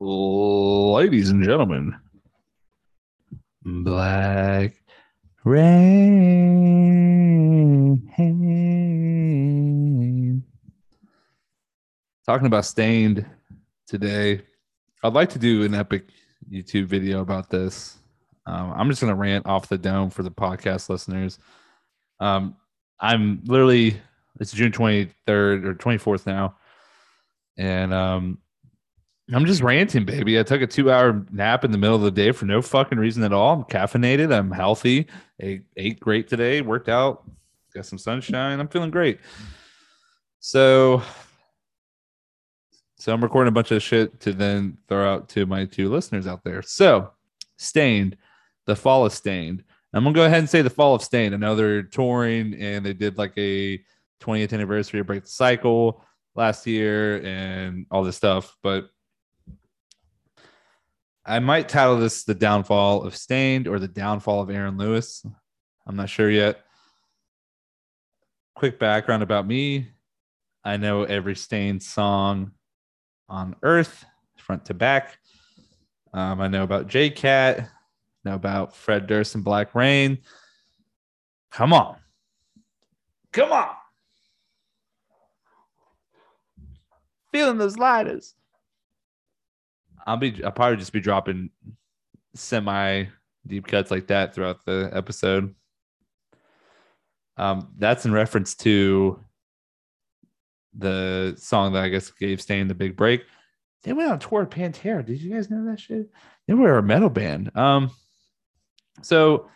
Ladies 0.00 1.30
and 1.30 1.42
gentlemen, 1.42 1.96
Black 3.64 4.80
Rain. 5.44 5.64
Talking 12.24 12.46
about 12.46 12.64
Staind 12.64 13.26
today. 13.88 14.42
I'd 15.02 15.14
like 15.14 15.30
to 15.30 15.40
do 15.40 15.64
an 15.64 15.74
epic 15.74 16.10
YouTube 16.48 16.84
video 16.84 17.20
about 17.20 17.50
this. 17.50 17.96
Um, 18.46 18.72
I'm 18.76 18.88
just 18.88 19.00
going 19.00 19.12
to 19.12 19.16
rant 19.18 19.46
off 19.46 19.68
the 19.68 19.78
dome 19.78 20.10
for 20.10 20.22
the 20.22 20.30
podcast 20.30 20.88
listeners. 20.88 21.40
Um, 22.20 22.54
I'm 23.00 23.42
literally, 23.46 24.00
it's 24.38 24.52
June 24.52 24.70
23rd 24.70 25.64
or 25.64 25.74
24th 25.74 26.24
now. 26.24 26.54
And 27.56 27.92
um, 27.92 28.38
I'm 29.32 29.44
just 29.44 29.62
ranting, 29.62 30.04
baby. 30.06 30.38
I 30.38 30.42
took 30.42 30.62
a 30.62 30.66
two 30.66 30.90
hour 30.90 31.24
nap 31.30 31.64
in 31.64 31.70
the 31.70 31.78
middle 31.78 31.96
of 31.96 32.02
the 32.02 32.10
day 32.10 32.32
for 32.32 32.46
no 32.46 32.62
fucking 32.62 32.98
reason 32.98 33.22
at 33.24 33.32
all. 33.32 33.52
I'm 33.52 33.64
caffeinated. 33.64 34.32
I'm 34.32 34.50
healthy. 34.50 35.06
Ate, 35.38 35.64
ate 35.76 36.00
great 36.00 36.28
today. 36.28 36.62
Worked 36.62 36.88
out. 36.88 37.28
Got 37.74 37.84
some 37.84 37.98
sunshine. 37.98 38.58
I'm 38.58 38.68
feeling 38.68 38.90
great. 38.90 39.20
So, 40.40 41.02
so 42.96 43.12
I'm 43.12 43.22
recording 43.22 43.48
a 43.48 43.54
bunch 43.54 43.70
of 43.70 43.82
shit 43.82 44.18
to 44.20 44.32
then 44.32 44.78
throw 44.88 45.12
out 45.12 45.28
to 45.30 45.44
my 45.44 45.66
two 45.66 45.90
listeners 45.90 46.26
out 46.26 46.42
there. 46.42 46.62
So, 46.62 47.12
Staind, 47.58 48.16
the 48.64 48.76
fall 48.76 49.04
of 49.04 49.12
Staind. 49.12 49.62
I'm 49.92 50.04
gonna 50.04 50.14
go 50.14 50.24
ahead 50.24 50.38
and 50.38 50.48
say 50.48 50.62
the 50.62 50.70
fall 50.70 50.94
of 50.94 51.02
Staind. 51.02 51.34
I 51.34 51.38
know 51.38 51.54
they're 51.54 51.82
touring 51.82 52.54
and 52.54 52.84
they 52.84 52.94
did 52.94 53.18
like 53.18 53.32
a 53.36 53.78
20th 54.20 54.54
anniversary 54.54 55.00
of 55.00 55.06
Break 55.06 55.24
the 55.24 55.28
Cycle 55.28 56.02
last 56.34 56.66
year 56.66 57.22
and 57.24 57.84
all 57.90 58.04
this 58.04 58.16
stuff, 58.16 58.56
but 58.62 58.90
I 61.28 61.40
might 61.40 61.68
title 61.68 61.98
this 61.98 62.24
the 62.24 62.34
downfall 62.34 63.02
of 63.02 63.14
Staind 63.14 63.68
or 63.68 63.78
the 63.78 63.86
downfall 63.86 64.40
of 64.40 64.48
Aaron 64.48 64.78
Lewis. 64.78 65.26
I'm 65.86 65.94
not 65.94 66.08
sure 66.08 66.30
yet. 66.30 66.64
Quick 68.54 68.78
background 68.78 69.22
about 69.22 69.46
me. 69.46 69.88
I 70.64 70.78
know 70.78 71.04
every 71.04 71.36
Staind 71.36 71.82
song 71.82 72.52
on 73.28 73.56
earth, 73.62 74.06
front 74.38 74.64
to 74.66 74.74
back. 74.74 75.18
Um, 76.14 76.40
I 76.40 76.48
know 76.48 76.62
about 76.62 76.88
J 76.88 77.10
Cat, 77.10 77.68
know 78.24 78.34
about 78.34 78.74
Fred 78.74 79.06
Durst 79.06 79.34
and 79.34 79.44
Black 79.44 79.74
Rain. 79.74 80.16
Come 81.50 81.74
on. 81.74 81.96
Come 83.32 83.52
on. 83.52 83.68
Feeling 87.30 87.58
those 87.58 87.76
lighters. 87.76 88.34
I'll 90.08 90.16
be 90.16 90.42
I'll 90.42 90.50
probably 90.50 90.78
just 90.78 90.92
be 90.92 91.00
dropping 91.00 91.50
semi 92.34 93.04
deep 93.46 93.66
cuts 93.66 93.90
like 93.90 94.06
that 94.06 94.34
throughout 94.34 94.64
the 94.64 94.90
episode. 94.92 95.54
Um, 97.36 97.68
that's 97.76 98.06
in 98.06 98.12
reference 98.12 98.54
to 98.56 99.22
the 100.76 101.34
song 101.36 101.74
that 101.74 101.84
I 101.84 101.88
guess 101.88 102.10
gave 102.10 102.40
Staind 102.40 102.70
the 102.70 102.74
big 102.74 102.96
break. 102.96 103.22
They 103.84 103.92
went 103.92 104.10
on 104.10 104.18
tour 104.18 104.40
with 104.40 104.50
Pantera. 104.50 105.04
Did 105.04 105.20
you 105.20 105.32
guys 105.32 105.50
know 105.50 105.64
that 105.66 105.78
shit? 105.78 106.10
They 106.46 106.54
were 106.54 106.78
a 106.78 106.82
metal 106.82 107.10
band. 107.10 107.54
Um, 107.54 107.90
so 109.02 109.50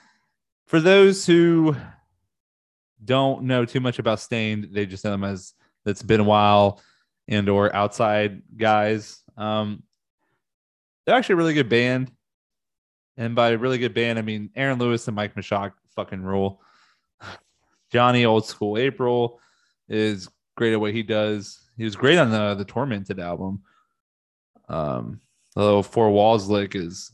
for 0.66 0.80
those 0.80 1.24
who 1.24 1.74
don't 3.02 3.44
know 3.44 3.64
too 3.64 3.80
much 3.80 3.98
about 3.98 4.20
Staind, 4.20 4.68
they 4.70 4.84
just 4.84 5.04
know 5.04 5.12
them 5.12 5.24
as 5.24 5.54
that's 5.84 6.02
been 6.02 6.20
a 6.20 6.24
while 6.24 6.80
and 7.26 7.48
or 7.48 7.74
outside 7.74 8.42
guys. 8.56 9.18
Um, 9.36 9.82
they're 11.04 11.14
actually 11.14 11.34
a 11.34 11.36
really 11.36 11.54
good 11.54 11.68
band. 11.68 12.10
And 13.16 13.34
by 13.34 13.50
really 13.50 13.78
good 13.78 13.94
band, 13.94 14.18
I 14.18 14.22
mean 14.22 14.50
Aaron 14.56 14.78
Lewis 14.78 15.06
and 15.06 15.14
Mike 15.14 15.34
Mushok 15.34 15.72
fucking 15.94 16.22
rule. 16.22 16.60
Johnny 17.92 18.24
Old 18.24 18.46
School 18.46 18.78
April 18.78 19.38
is 19.88 20.28
great 20.56 20.72
at 20.72 20.80
what 20.80 20.94
he 20.94 21.02
does. 21.02 21.60
He 21.76 21.84
was 21.84 21.96
great 21.96 22.18
on 22.18 22.30
the 22.30 22.54
the 22.54 22.64
Tormented 22.64 23.20
album. 23.20 23.62
Um, 24.68 25.20
although 25.56 25.82
Four 25.82 26.10
Walls 26.10 26.48
Lick 26.48 26.74
is 26.74 27.12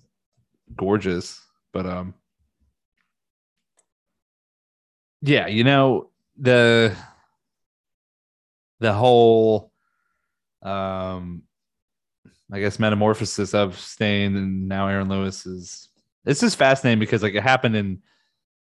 gorgeous, 0.77 1.41
but 1.73 1.87
um, 1.87 2.15
yeah, 5.23 5.49
you 5.49 5.65
know 5.65 6.11
the 6.37 6.95
the 8.79 8.93
whole 8.93 9.73
um 10.63 11.43
I 12.53 12.61
guess 12.61 12.79
metamorphosis 12.79 13.55
of 13.55 13.79
Staind 13.79 14.37
and 14.37 14.69
now 14.69 14.89
Aaron 14.89 15.09
Lewis 15.09 15.45
is 15.45 15.89
it's 16.25 16.41
just 16.41 16.57
fascinating 16.57 16.99
because 16.99 17.23
like 17.23 17.35
it 17.35 17.43
happened 17.43 17.77
in 17.77 18.03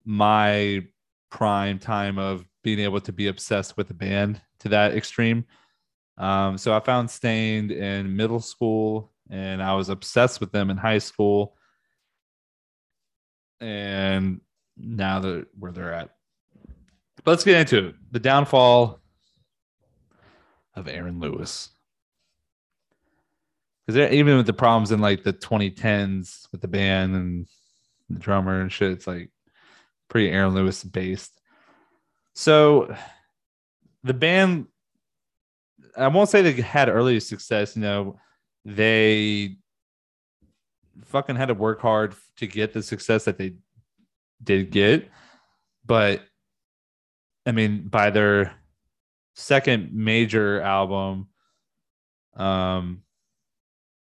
my 0.05 0.85
prime 1.31 1.79
time 1.79 2.19
of 2.19 2.45
being 2.63 2.79
able 2.79 3.01
to 3.01 3.13
be 3.13 3.29
obsessed 3.29 3.77
with 3.77 3.91
a 3.91 3.95
band 3.95 4.41
to 4.61 4.71
that 4.71 4.95
extreme. 4.95 5.45
Um, 6.17 6.59
so 6.59 6.75
I 6.75 6.81
found 6.81 7.11
Staind 7.11 7.71
in 7.71 8.17
middle 8.17 8.41
school 8.41 9.13
and 9.31 9.63
I 9.63 9.75
was 9.75 9.89
obsessed 9.89 10.41
with 10.41 10.51
them 10.51 10.71
in 10.71 10.77
high 10.77 10.99
school. 10.99 11.57
And 13.61 14.41
now 14.77 15.21
that 15.21 15.47
where 15.59 15.73
they're 15.73 15.93
at. 15.93 16.11
But 17.17 17.33
let's 17.33 17.45
get 17.45 17.61
into 17.61 17.89
it. 17.89 17.95
The 18.11 18.21
downfall 18.21 19.01
of 20.75 20.89
Aaron 20.89 21.21
Lewis 21.21 21.71
because 23.89 24.13
even 24.13 24.37
with 24.37 24.45
the 24.45 24.53
problems 24.53 24.93
in 24.93 25.01
like 25.01 25.23
the 25.23 25.33
2010s 25.33 26.47
with 26.53 26.61
the 26.61 26.69
band 26.69 27.17
and 27.17 27.47
the 28.11 28.19
drummer 28.19 28.61
and 28.61 28.71
shit, 28.71 28.93
it's 28.93 29.07
like 29.07 29.31
pretty 30.09 30.29
Aaron 30.29 30.55
Lewis 30.55 30.85
based. 30.85 31.41
So 32.35 32.95
the 34.05 34.13
band, 34.13 34.67
I 35.97 36.09
won't 36.09 36.29
say 36.29 36.43
they 36.43 36.61
had 36.61 36.91
early 36.91 37.19
success. 37.19 37.77
You 37.77 37.83
know, 37.83 38.21
they 38.67 39.57
fucking 41.05 41.37
had 41.37 41.49
to 41.49 41.55
work 41.55 41.81
hard 41.81 42.15
to 42.37 42.47
get 42.47 42.75
the 42.75 42.83
success 42.83 43.25
that 43.25 43.39
they 43.39 43.55
did 44.45 44.71
get, 44.71 45.09
but 45.87 46.21
I 47.47 47.53
mean, 47.53 47.89
by 47.89 48.11
their 48.11 48.53
second 49.35 49.95
major 49.95 50.61
album, 50.61 51.29
um, 52.37 53.03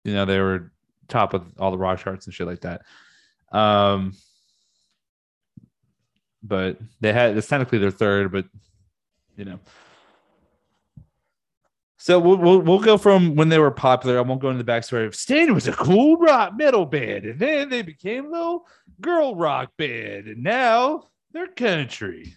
you 0.05 0.13
know, 0.13 0.23
they 0.23 0.39
were 0.39 0.71
top 1.09 1.33
of 1.33 1.51
all 1.59 1.71
the 1.71 1.77
rock 1.77 1.99
charts 1.99 2.25
and 2.25 2.33
shit 2.33 2.47
like 2.47 2.61
that. 2.61 2.83
Um, 3.51 4.13
but 6.41 6.79
they 7.01 7.11
had 7.11 7.35
it's 7.35 7.47
technically 7.47 7.79
their 7.79 7.91
third, 7.91 8.31
but 8.31 8.45
you 9.35 9.45
know. 9.45 9.59
So 11.97 12.19
we'll, 12.19 12.38
we'll, 12.38 12.59
we'll 12.59 12.79
go 12.79 12.99
from 12.99 13.35
when 13.35 13.49
they 13.49 13.57
were 13.57 13.71
popular. 13.71 14.19
I 14.19 14.21
won't 14.21 14.39
go 14.39 14.51
into 14.51 14.63
the 14.63 14.71
backstory. 14.71 15.07
Of 15.07 15.16
Staind 15.16 15.51
was 15.55 15.67
a 15.67 15.73
cool 15.73 16.17
rock 16.17 16.55
metal 16.55 16.85
band, 16.85 17.25
and 17.25 17.39
then 17.39 17.69
they 17.69 17.81
became 17.81 18.27
a 18.27 18.29
little 18.29 18.67
girl 19.01 19.35
rock 19.35 19.72
band, 19.75 20.27
and 20.27 20.43
now 20.43 21.07
they're 21.31 21.47
country. 21.47 22.35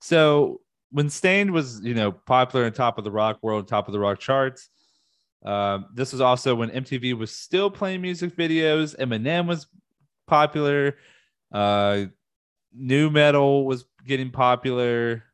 So 0.00 0.60
when 0.90 1.08
Staind 1.08 1.52
was, 1.52 1.80
you 1.82 1.94
know, 1.94 2.10
popular 2.10 2.66
on 2.66 2.72
top 2.72 2.98
of 2.98 3.04
the 3.04 3.12
rock 3.12 3.38
world, 3.42 3.68
top 3.68 3.86
of 3.86 3.92
the 3.92 4.00
rock 4.00 4.18
charts, 4.18 4.68
um, 5.44 5.86
this 5.94 6.12
was 6.12 6.20
also 6.20 6.54
when 6.54 6.70
MTV 6.70 7.16
was 7.16 7.34
still 7.34 7.70
playing 7.70 8.02
music 8.02 8.36
videos. 8.36 8.96
Eminem 8.96 9.46
was 9.46 9.66
popular. 10.26 10.96
Uh, 11.52 12.06
nu 12.72 13.10
metal 13.10 13.64
was 13.64 13.84
getting 14.06 14.30
popular 14.30 15.24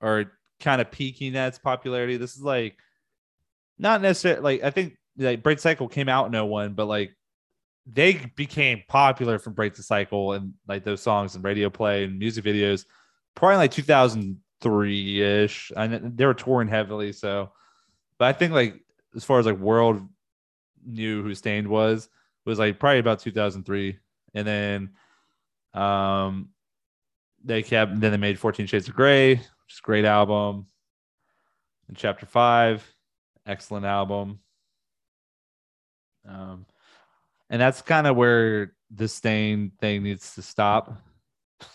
or 0.00 0.32
kind 0.60 0.80
of 0.80 0.90
peaking 0.90 1.36
at 1.36 1.48
its 1.48 1.58
popularity. 1.58 2.16
This 2.16 2.34
is 2.36 2.42
like 2.42 2.76
not 3.78 4.02
necessarily 4.02 4.42
like 4.42 4.64
I 4.64 4.70
think 4.70 4.96
like 5.16 5.42
Break 5.42 5.58
Cycle 5.58 5.88
came 5.88 6.08
out 6.08 6.32
in 6.32 6.48
01, 6.48 6.74
but 6.74 6.86
like 6.86 7.14
they 7.86 8.14
became 8.36 8.82
popular 8.88 9.38
from 9.38 9.54
Break 9.54 9.74
the 9.74 9.82
Cycle 9.82 10.32
and 10.32 10.54
like 10.68 10.84
those 10.84 11.02
songs 11.02 11.34
and 11.34 11.44
radio 11.44 11.70
play 11.70 12.04
and 12.04 12.18
music 12.18 12.44
videos 12.44 12.84
probably 13.34 13.56
like 13.56 13.70
2003 13.70 15.22
ish. 15.22 15.72
And 15.76 16.16
they 16.16 16.26
were 16.26 16.34
touring 16.34 16.68
heavily. 16.68 17.12
So, 17.12 17.50
but 18.18 18.26
I 18.26 18.32
think 18.32 18.52
like 18.52 18.82
as 19.14 19.24
far 19.24 19.38
as 19.38 19.46
like 19.46 19.58
world 19.58 20.06
knew 20.84 21.22
who 21.22 21.34
Staind 21.34 21.68
was 21.68 22.08
was 22.44 22.58
like 22.58 22.78
probably 22.78 22.98
about 22.98 23.20
2003, 23.20 23.98
and 24.34 24.46
then 24.46 24.90
um 25.74 26.50
they 27.44 27.62
kept 27.62 27.98
then 28.00 28.10
they 28.10 28.16
made 28.16 28.38
14 28.38 28.66
Shades 28.66 28.88
of 28.88 28.94
Grey, 28.94 29.34
which 29.34 29.72
is 29.72 29.78
a 29.78 29.82
great 29.82 30.04
album. 30.04 30.66
And 31.88 31.96
Chapter 31.96 32.26
Five, 32.26 32.86
excellent 33.46 33.86
album. 33.86 34.40
Um, 36.28 36.66
and 37.50 37.60
that's 37.60 37.82
kind 37.82 38.06
of 38.06 38.16
where 38.16 38.74
the 38.90 39.08
Staind 39.08 39.72
thing 39.78 40.02
needs 40.02 40.34
to 40.36 40.42
stop. 40.42 40.96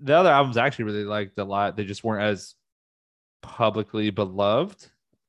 the 0.00 0.14
other 0.14 0.30
albums 0.30 0.56
I 0.56 0.66
actually 0.66 0.86
really 0.86 1.04
liked 1.04 1.38
a 1.38 1.44
lot. 1.44 1.76
They 1.76 1.84
just 1.84 2.04
weren't 2.04 2.22
as 2.22 2.54
publicly 3.42 4.10
beloved 4.10 4.86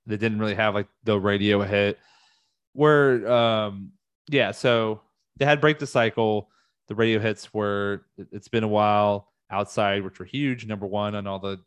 They 0.07 0.17
didn't 0.17 0.39
really 0.39 0.55
have 0.55 0.75
like 0.75 0.87
the 1.03 1.19
radio 1.19 1.61
hit. 1.61 1.99
Where 2.73 3.31
um 3.31 3.91
yeah, 4.29 4.51
so 4.51 5.01
they 5.37 5.45
had 5.45 5.61
break 5.61 5.79
the 5.79 5.87
cycle. 5.87 6.49
The 6.87 6.95
radio 6.95 7.19
hits 7.19 7.53
were 7.53 8.05
it's 8.31 8.47
been 8.47 8.63
a 8.63 8.67
while 8.67 9.31
outside, 9.49 10.03
which 10.03 10.19
were 10.19 10.25
huge, 10.25 10.65
number 10.65 10.85
one 10.85 11.15
on 11.15 11.27
all 11.27 11.39
the 11.39 11.59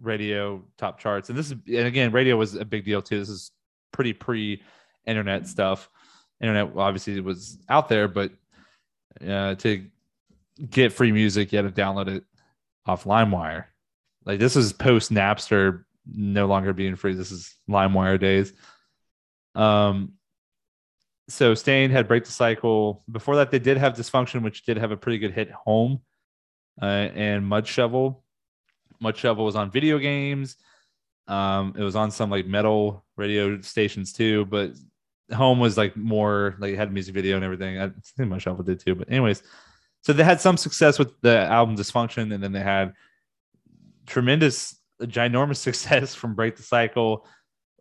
radio 0.00 0.62
top 0.76 0.98
charts. 0.98 1.28
And 1.28 1.38
this 1.38 1.46
is 1.46 1.52
and 1.52 1.86
again, 1.86 2.12
radio 2.12 2.36
was 2.36 2.54
a 2.54 2.64
big 2.64 2.84
deal 2.84 3.02
too. 3.02 3.18
This 3.18 3.28
is 3.28 3.52
pretty 3.92 4.12
pre 4.12 4.62
internet 5.06 5.46
stuff. 5.46 5.88
Internet 6.40 6.76
obviously 6.76 7.18
was 7.20 7.58
out 7.68 7.88
there, 7.88 8.06
but 8.06 8.30
uh, 9.26 9.56
to 9.56 9.84
get 10.70 10.92
free 10.92 11.10
music, 11.10 11.52
you 11.52 11.58
had 11.58 11.74
to 11.74 11.80
download 11.80 12.08
it 12.08 12.24
off 12.86 13.04
LimeWire. 13.04 13.64
Like 14.24 14.38
this 14.38 14.56
is 14.56 14.72
post 14.72 15.12
Napster 15.12 15.84
no 16.12 16.46
longer 16.46 16.72
being 16.72 16.96
free. 16.96 17.14
This 17.14 17.30
is 17.30 17.54
LimeWire 17.68 18.18
days. 18.18 18.52
Um, 19.54 20.14
so 21.28 21.54
Staind 21.54 21.92
had 21.92 22.08
Break 22.08 22.24
the 22.24 22.32
Cycle. 22.32 23.02
Before 23.10 23.36
that, 23.36 23.50
they 23.50 23.58
did 23.58 23.76
have 23.76 23.94
Dysfunction, 23.94 24.42
which 24.42 24.64
did 24.64 24.78
have 24.78 24.92
a 24.92 24.96
pretty 24.96 25.18
good 25.18 25.32
hit 25.32 25.50
home, 25.50 26.00
uh, 26.80 26.84
and 26.84 27.46
Mud 27.46 27.66
Shovel. 27.66 28.24
Mud 29.00 29.16
Shovel 29.16 29.44
was 29.44 29.56
on 29.56 29.70
video 29.70 29.98
games. 29.98 30.56
Um, 31.26 31.74
it 31.76 31.82
was 31.82 31.96
on 31.96 32.10
some 32.10 32.30
like 32.30 32.46
metal 32.46 33.04
radio 33.16 33.60
stations 33.60 34.12
too, 34.12 34.46
but 34.46 34.72
home 35.32 35.58
was 35.60 35.76
like 35.76 35.96
more 35.96 36.56
like 36.58 36.74
had 36.74 36.92
music 36.92 37.14
video 37.14 37.36
and 37.36 37.44
everything. 37.44 37.78
I 37.78 37.90
think 38.16 38.30
Mud 38.30 38.40
Shovel 38.40 38.64
did 38.64 38.80
too. 38.80 38.94
But 38.94 39.10
anyways, 39.10 39.42
so 40.02 40.12
they 40.14 40.24
had 40.24 40.40
some 40.40 40.56
success 40.56 40.98
with 40.98 41.20
the 41.20 41.40
album 41.40 41.76
Dysfunction, 41.76 42.32
and 42.32 42.42
then 42.42 42.52
they 42.52 42.60
had 42.60 42.94
tremendous, 44.06 44.77
ginormous 45.06 45.56
success 45.68 46.14
from 46.14 46.34
Break 46.34 46.56
the 46.56 46.62
Cycle, 46.62 47.26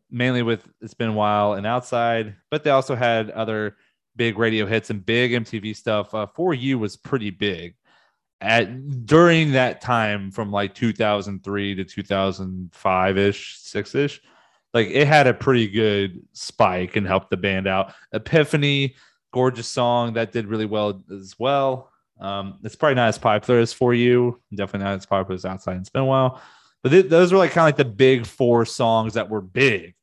mainly 0.10 0.44
with 0.44 0.68
It's 0.82 0.94
Been 0.94 1.10
a 1.10 1.14
While 1.14 1.54
and 1.54 1.66
Outside. 1.66 2.36
But 2.52 2.64
they 2.64 2.70
also 2.70 2.96
had 2.96 3.30
other 3.32 3.78
big 4.16 4.38
radio 4.38 4.66
hits 4.66 4.90
and 4.90 5.06
big 5.06 5.32
MTV 5.32 5.76
stuff. 5.76 6.14
Uh, 6.14 6.28
For 6.28 6.54
You 6.54 6.80
was 6.80 6.98
pretty 6.98 7.30
big 7.30 7.76
at 8.42 9.06
during 9.06 9.54
that 9.54 9.82
time 9.82 10.32
from 10.32 10.52
like 10.52 10.74
2003 10.76 11.76
to 11.76 11.84
2005 11.84 13.18
ish, 13.18 13.58
six 13.60 13.96
ish. 13.96 14.22
Like 14.74 14.88
it 14.88 15.08
had 15.08 15.28
a 15.28 15.34
pretty 15.34 15.68
good 15.68 16.22
spike 16.34 16.96
and 16.96 17.08
helped 17.08 17.30
the 17.30 17.38
band 17.38 17.68
out. 17.68 17.94
Epiphany, 18.14 18.96
gorgeous 19.34 19.68
song 19.68 20.14
that 20.14 20.32
did 20.32 20.48
really 20.48 20.66
well 20.66 21.02
as 21.12 21.36
well. 21.40 21.92
Um, 22.20 22.60
it's 22.64 22.76
probably 22.76 22.96
not 22.96 23.10
as 23.10 23.18
popular 23.18 23.60
as 23.60 23.74
for 23.74 23.94
you. 23.94 24.42
Definitely 24.54 24.86
not 24.86 24.98
as 24.98 25.06
popular 25.06 25.36
as 25.36 25.46
outside. 25.46 25.78
It's 25.78 25.90
been 25.90 26.04
a 26.04 26.06
while, 26.06 26.42
but 26.84 26.90
th- 26.90 27.10
those 27.10 27.32
were 27.32 27.38
like 27.38 27.52
kind 27.52 27.64
of 27.64 27.68
like 27.68 27.78
the 27.78 27.94
big 27.94 28.26
four 28.26 28.66
songs 28.66 29.14
that 29.16 29.30
were 29.30 29.42
big. 29.42 29.96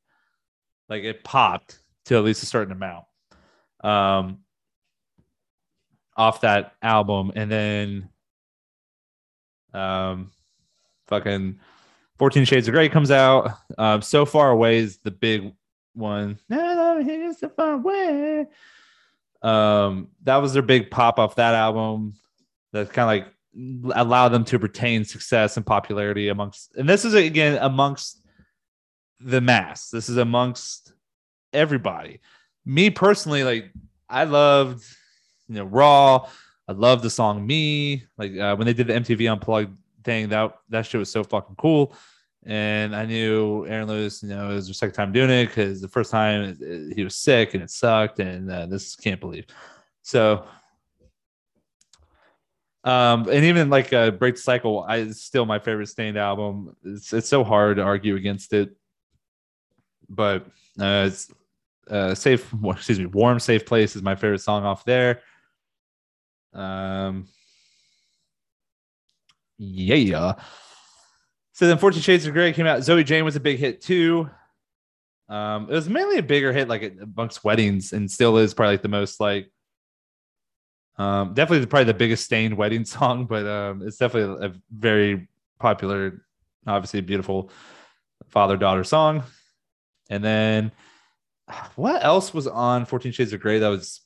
Like 0.88 1.04
it 1.04 1.24
popped 1.24 1.78
to 2.06 2.16
at 2.16 2.24
least 2.24 2.42
a 2.42 2.46
certain 2.46 2.72
amount 2.72 3.04
um, 3.82 4.40
off 6.16 6.42
that 6.42 6.74
album, 6.82 7.32
and 7.34 7.50
then 7.50 8.08
um, 9.72 10.30
fucking 11.08 11.58
14 12.18 12.44
Shades 12.44 12.68
of 12.68 12.74
Grey 12.74 12.88
comes 12.88 13.10
out. 13.10 13.50
Um, 13.78 14.02
so 14.02 14.24
far 14.24 14.50
away 14.50 14.78
is 14.78 14.98
the 14.98 15.10
big 15.10 15.52
one. 15.94 16.38
So 17.38 17.48
far 17.48 17.72
away. 17.72 18.46
Um, 19.42 20.08
that 20.22 20.36
was 20.36 20.54
their 20.54 20.62
big 20.62 20.90
pop 20.90 21.18
off 21.18 21.36
that 21.36 21.54
album. 21.54 22.14
That's 22.72 22.90
kind 22.90 23.04
of 23.04 23.26
like 23.26 23.33
allowed 23.94 24.30
them 24.30 24.44
to 24.44 24.58
retain 24.58 25.04
success 25.04 25.56
and 25.56 25.64
popularity 25.64 26.28
amongst. 26.28 26.74
And 26.76 26.88
this 26.88 27.04
is 27.04 27.14
again 27.14 27.58
amongst 27.60 28.22
the 29.20 29.40
mass. 29.40 29.90
This 29.90 30.08
is 30.08 30.16
amongst 30.16 30.92
everybody. 31.52 32.20
Me 32.64 32.90
personally, 32.90 33.44
like 33.44 33.72
I 34.08 34.24
loved, 34.24 34.84
you 35.48 35.56
know, 35.56 35.64
Raw. 35.64 36.28
I 36.66 36.72
loved 36.72 37.02
the 37.02 37.10
song 37.10 37.46
"Me." 37.46 38.04
Like 38.16 38.36
uh, 38.36 38.56
when 38.56 38.66
they 38.66 38.72
did 38.72 38.86
the 38.86 38.94
MTV 38.94 39.30
Unplugged 39.30 39.76
thing, 40.04 40.28
that 40.30 40.56
that 40.70 40.86
shit 40.86 40.98
was 40.98 41.10
so 41.10 41.24
fucking 41.24 41.56
cool. 41.56 41.94
And 42.46 42.94
I 42.94 43.06
knew 43.06 43.66
Aaron 43.66 43.88
Lewis, 43.88 44.22
you 44.22 44.28
know, 44.28 44.50
it 44.50 44.54
was 44.54 44.68
the 44.68 44.74
second 44.74 44.94
time 44.94 45.12
doing 45.12 45.30
it 45.30 45.46
because 45.46 45.80
the 45.80 45.88
first 45.88 46.10
time 46.10 46.92
he 46.94 47.02
was 47.02 47.16
sick 47.16 47.54
and 47.54 47.62
it 47.62 47.70
sucked, 47.70 48.18
and 48.20 48.50
uh, 48.50 48.66
this 48.66 48.96
can't 48.96 49.20
believe. 49.20 49.46
So, 50.02 50.44
um, 52.84 53.28
and 53.30 53.44
even 53.44 53.70
like 53.70 53.92
uh, 53.92 54.10
Break 54.10 54.36
the 54.36 54.42
Cycle, 54.42 54.84
I 54.86 54.98
it's 54.98 55.22
still 55.22 55.46
my 55.46 55.58
favorite 55.58 55.88
Staind 55.88 56.18
album. 56.18 56.76
It's 56.84 57.12
it's 57.12 57.28
so 57.28 57.42
hard 57.42 57.78
to 57.78 57.82
argue 57.82 58.16
against 58.16 58.52
it, 58.52 58.76
but 60.08 60.46
uh, 60.78 61.04
it's 61.08 61.32
uh, 61.88 62.14
safe. 62.14 62.52
Excuse 62.64 62.98
me, 62.98 63.06
Warm 63.06 63.40
Safe 63.40 63.64
Place 63.64 63.96
is 63.96 64.02
my 64.02 64.14
favorite 64.14 64.40
song 64.40 64.64
off 64.64 64.84
there. 64.84 65.20
Um, 66.52 67.26
yeah. 69.56 70.34
So 71.52 71.66
then 71.66 71.78
14 71.78 72.02
Shades 72.02 72.26
of 72.26 72.32
Grey 72.32 72.52
came 72.52 72.66
out. 72.66 72.82
Zoe 72.82 73.04
Jane 73.04 73.24
was 73.24 73.36
a 73.36 73.40
big 73.40 73.58
hit 73.58 73.80
too. 73.80 74.28
Um, 75.28 75.70
it 75.70 75.74
was 75.74 75.88
mainly 75.88 76.18
a 76.18 76.22
bigger 76.22 76.52
hit 76.52 76.68
like 76.68 76.82
at 76.82 76.92
amongst 77.00 77.44
weddings 77.44 77.92
and 77.92 78.10
still 78.10 78.36
is 78.36 78.52
probably 78.52 78.74
like 78.74 78.82
the 78.82 78.88
most 78.88 79.20
like 79.20 79.50
um 80.96 81.34
definitely 81.34 81.66
probably 81.66 81.84
the 81.84 81.94
biggest 81.94 82.24
Staind 82.24 82.56
wedding 82.56 82.84
song, 82.84 83.26
but 83.26 83.46
um 83.46 83.82
it's 83.86 83.96
definitely 83.96 84.46
a 84.46 84.52
very 84.70 85.28
popular, 85.58 86.24
obviously 86.66 87.00
beautiful 87.00 87.50
father-daughter 88.28 88.84
song. 88.84 89.22
And 90.10 90.22
then 90.22 90.72
what 91.76 92.04
else 92.04 92.34
was 92.34 92.46
on 92.46 92.84
14 92.84 93.12
Shades 93.12 93.32
of 93.32 93.40
Grey 93.40 93.58
that 93.58 93.68
was 93.68 94.00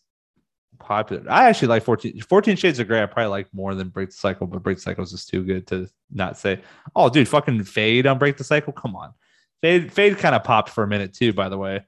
popular. 0.78 1.24
I 1.28 1.48
actually 1.48 1.68
like 1.68 1.82
14, 1.82 2.20
14 2.20 2.56
Shades 2.56 2.78
of 2.78 2.88
Grey. 2.88 3.02
I 3.02 3.06
probably 3.06 3.30
like 3.30 3.52
more 3.52 3.74
than 3.74 3.88
Break 3.88 4.10
the 4.10 4.16
Cycle, 4.16 4.46
but 4.46 4.62
Break 4.62 4.78
the 4.78 4.82
Cycle 4.82 5.04
is 5.04 5.10
just 5.10 5.28
too 5.28 5.42
good 5.44 5.66
to 5.68 5.88
not 6.10 6.38
say. 6.38 6.60
Oh, 6.94 7.08
dude, 7.08 7.28
fucking 7.28 7.64
Fade 7.64 8.06
on 8.06 8.18
Break 8.18 8.36
the 8.36 8.44
Cycle. 8.44 8.72
Come 8.72 8.96
on, 8.96 9.12
Fade. 9.60 9.92
Fade 9.92 10.18
kind 10.18 10.34
of 10.34 10.44
popped 10.44 10.70
for 10.70 10.84
a 10.84 10.88
minute 10.88 11.14
too. 11.14 11.32
By 11.32 11.48
the 11.48 11.58
way, 11.58 11.84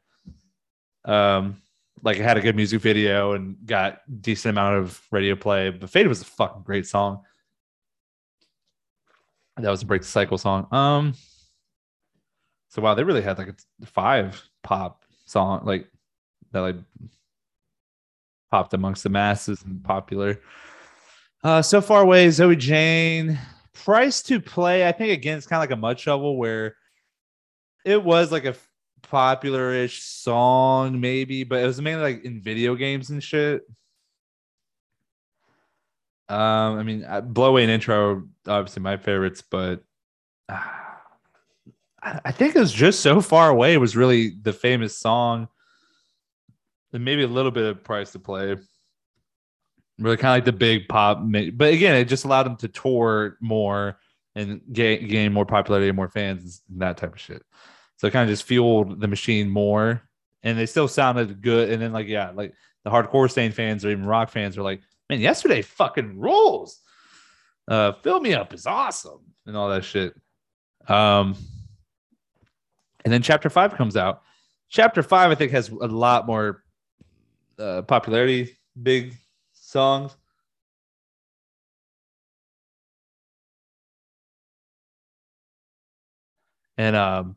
um, 1.04 1.60
like 2.02 2.16
had 2.16 2.36
a 2.36 2.40
good 2.40 2.56
music 2.56 2.80
video 2.80 3.32
and 3.32 3.56
got 3.64 4.00
decent 4.22 4.50
amount 4.50 4.76
of 4.76 5.00
radio 5.10 5.34
play. 5.34 5.70
But 5.70 5.90
Fade 5.90 6.08
was 6.08 6.22
a 6.22 6.24
fucking 6.24 6.62
great 6.62 6.86
song. 6.86 7.22
That 9.56 9.70
was 9.70 9.82
a 9.82 9.86
Break 9.86 10.02
the 10.02 10.08
Cycle 10.08 10.38
song. 10.38 10.66
Um, 10.72 11.14
so 12.68 12.80
wow, 12.80 12.94
they 12.94 13.04
really 13.04 13.22
had 13.22 13.38
like 13.38 13.48
a 13.48 13.86
five 13.86 14.42
pop 14.62 15.04
song 15.26 15.62
like 15.64 15.88
that 16.52 16.60
like 16.60 16.76
popped 18.50 18.74
amongst 18.74 19.02
the 19.02 19.08
masses 19.08 19.62
and 19.64 19.82
popular. 19.82 20.40
Uh, 21.42 21.62
so 21.62 21.80
far 21.80 22.02
away, 22.02 22.30
Zoe 22.30 22.56
Jane. 22.56 23.38
Price 23.72 24.22
to 24.24 24.40
play, 24.40 24.86
I 24.86 24.92
think 24.92 25.12
again, 25.12 25.38
it's 25.38 25.46
kind 25.46 25.62
of 25.62 25.68
like 25.68 25.76
a 25.76 25.80
mud 25.80 25.98
shovel 25.98 26.36
where 26.36 26.76
it 27.84 28.02
was 28.02 28.30
like 28.30 28.44
a 28.44 28.54
popular-ish 29.02 30.02
song, 30.02 31.00
maybe, 31.00 31.44
but 31.44 31.62
it 31.62 31.66
was 31.66 31.80
mainly 31.80 32.02
like 32.02 32.24
in 32.24 32.40
video 32.40 32.74
games 32.74 33.10
and 33.10 33.22
shit. 33.22 33.62
Um, 36.28 36.78
I 36.78 36.82
mean, 36.84 37.06
Blow 37.32 37.48
Away 37.48 37.62
and 37.62 37.72
Intro, 37.72 38.28
obviously 38.46 38.82
my 38.82 38.96
favorites, 38.96 39.42
but 39.42 39.82
uh, 40.48 40.60
I 42.02 42.32
think 42.32 42.54
it 42.54 42.60
was 42.60 42.72
just 42.72 43.00
so 43.00 43.20
far 43.20 43.50
away. 43.50 43.74
It 43.74 43.78
was 43.78 43.96
really 43.96 44.30
the 44.42 44.52
famous 44.52 44.96
song 44.96 45.48
and 46.92 47.04
maybe 47.04 47.24
a 47.24 47.28
little 47.28 47.50
bit 47.50 47.64
of 47.64 47.84
price 47.84 48.12
to 48.12 48.18
play. 48.18 48.56
Really 49.98 50.16
kind 50.16 50.32
of 50.32 50.36
like 50.36 50.44
the 50.46 50.52
big 50.52 50.88
pop, 50.88 51.20
but 51.22 51.72
again, 51.72 51.96
it 51.96 52.06
just 52.06 52.24
allowed 52.24 52.44
them 52.44 52.56
to 52.56 52.68
tour 52.68 53.36
more 53.40 53.98
and 54.34 54.62
gain, 54.72 55.08
gain 55.08 55.32
more 55.32 55.44
popularity 55.44 55.88
and 55.88 55.96
more 55.96 56.08
fans 56.08 56.62
and 56.70 56.80
that 56.80 56.96
type 56.96 57.12
of 57.12 57.20
shit. 57.20 57.42
So 58.00 58.06
it 58.06 58.12
kind 58.12 58.22
of 58.22 58.32
just 58.32 58.48
fueled 58.48 58.98
the 58.98 59.08
machine 59.08 59.50
more, 59.50 60.00
and 60.42 60.58
they 60.58 60.64
still 60.64 60.88
sounded 60.88 61.42
good. 61.42 61.68
And 61.68 61.82
then 61.82 61.92
like 61.92 62.08
yeah, 62.08 62.30
like 62.34 62.54
the 62.82 62.90
hardcore 62.90 63.30
Staind 63.30 63.52
fans 63.52 63.84
or 63.84 63.90
even 63.90 64.06
rock 64.06 64.30
fans 64.30 64.56
are 64.56 64.62
like, 64.62 64.80
man, 65.10 65.20
yesterday 65.20 65.60
fucking 65.60 66.18
rules. 66.18 66.80
Uh, 67.68 67.92
fill 68.02 68.18
me 68.18 68.32
up 68.32 68.54
is 68.54 68.64
awesome 68.64 69.20
and 69.44 69.54
all 69.54 69.68
that 69.68 69.84
shit. 69.84 70.14
Um, 70.88 71.36
and 73.04 73.12
then 73.12 73.20
chapter 73.20 73.50
five 73.50 73.74
comes 73.74 73.98
out. 73.98 74.22
Chapter 74.70 75.02
five, 75.02 75.30
I 75.30 75.34
think, 75.34 75.52
has 75.52 75.68
a 75.68 75.86
lot 75.86 76.26
more 76.26 76.64
uh, 77.58 77.82
popularity, 77.82 78.56
big 78.82 79.14
songs. 79.52 80.16
And 86.78 86.96
um, 86.96 87.36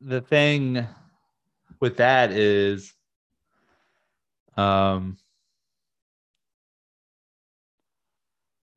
the 0.00 0.20
thing 0.20 0.86
with 1.80 1.96
that 1.98 2.30
is 2.32 2.92
um, 4.56 5.16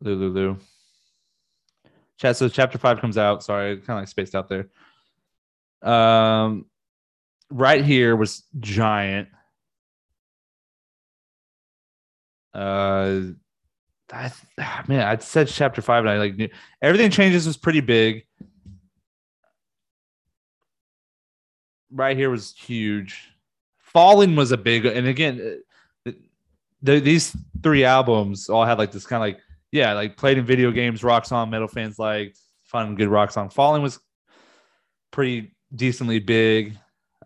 Lulu. 0.02 0.58
Chat 2.18 2.38
so 2.38 2.50
chapter 2.50 2.78
five 2.78 3.00
comes 3.00 3.18
out. 3.18 3.44
Sorry, 3.44 3.78
kind 3.78 3.90
of 3.90 4.02
like 4.02 4.08
spaced 4.08 4.36
out 4.36 4.50
there. 4.50 4.70
Um, 5.82 6.66
right 7.50 7.84
here 7.84 8.16
was 8.16 8.44
giant. 8.60 9.30
Uh, 12.54 13.22
I, 14.12 14.32
man, 14.88 15.08
I 15.08 15.18
said 15.18 15.48
chapter 15.48 15.82
five, 15.82 16.04
and 16.04 16.10
I 16.10 16.18
like 16.18 16.36
knew 16.36 16.50
everything 16.82 17.10
changes 17.10 17.48
was 17.48 17.58
pretty 17.58 17.82
big. 17.82 18.26
Right 21.92 22.16
here 22.16 22.30
was 22.30 22.54
huge. 22.58 23.30
Falling 23.80 24.36
was 24.36 24.52
a 24.52 24.58
big, 24.58 24.86
and 24.86 25.08
again, 25.08 25.60
uh, 26.06 26.12
the, 26.82 27.00
these 27.00 27.36
three 27.62 27.84
albums 27.84 28.50
all 28.50 28.66
had 28.66 28.78
like 28.78 28.92
this 28.92 29.06
kind 29.06 29.22
of 29.22 29.28
like 29.28 29.42
yeah, 29.72 29.94
like 29.94 30.18
played 30.18 30.38
in 30.38 30.46
video 30.46 30.72
games, 30.72 31.04
rock 31.04 31.26
song, 31.26 31.50
metal 31.50 31.68
fans 31.68 32.00
like 32.00 32.36
fun, 32.64 32.96
good 32.96 33.08
rock 33.08 33.32
song. 33.32 33.50
Falling 33.50 33.82
was 33.82 34.00
pretty 35.12 35.54
decently 35.74 36.20
big. 36.20 36.78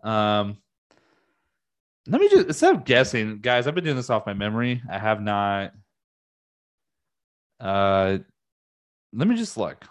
Um, 0.02 0.58
let 2.06 2.20
me 2.20 2.28
just 2.28 2.46
instead 2.46 2.74
of 2.74 2.84
guessing, 2.84 3.38
guys, 3.38 3.66
I've 3.66 3.74
been 3.74 3.84
doing 3.84 3.96
this 3.96 4.10
off 4.10 4.26
my 4.26 4.34
memory. 4.34 4.82
I 4.90 4.98
have 4.98 5.20
not. 5.20 5.72
Uh, 7.58 8.18
let 9.12 9.26
me 9.26 9.36
just 9.36 9.56
look 9.56 9.84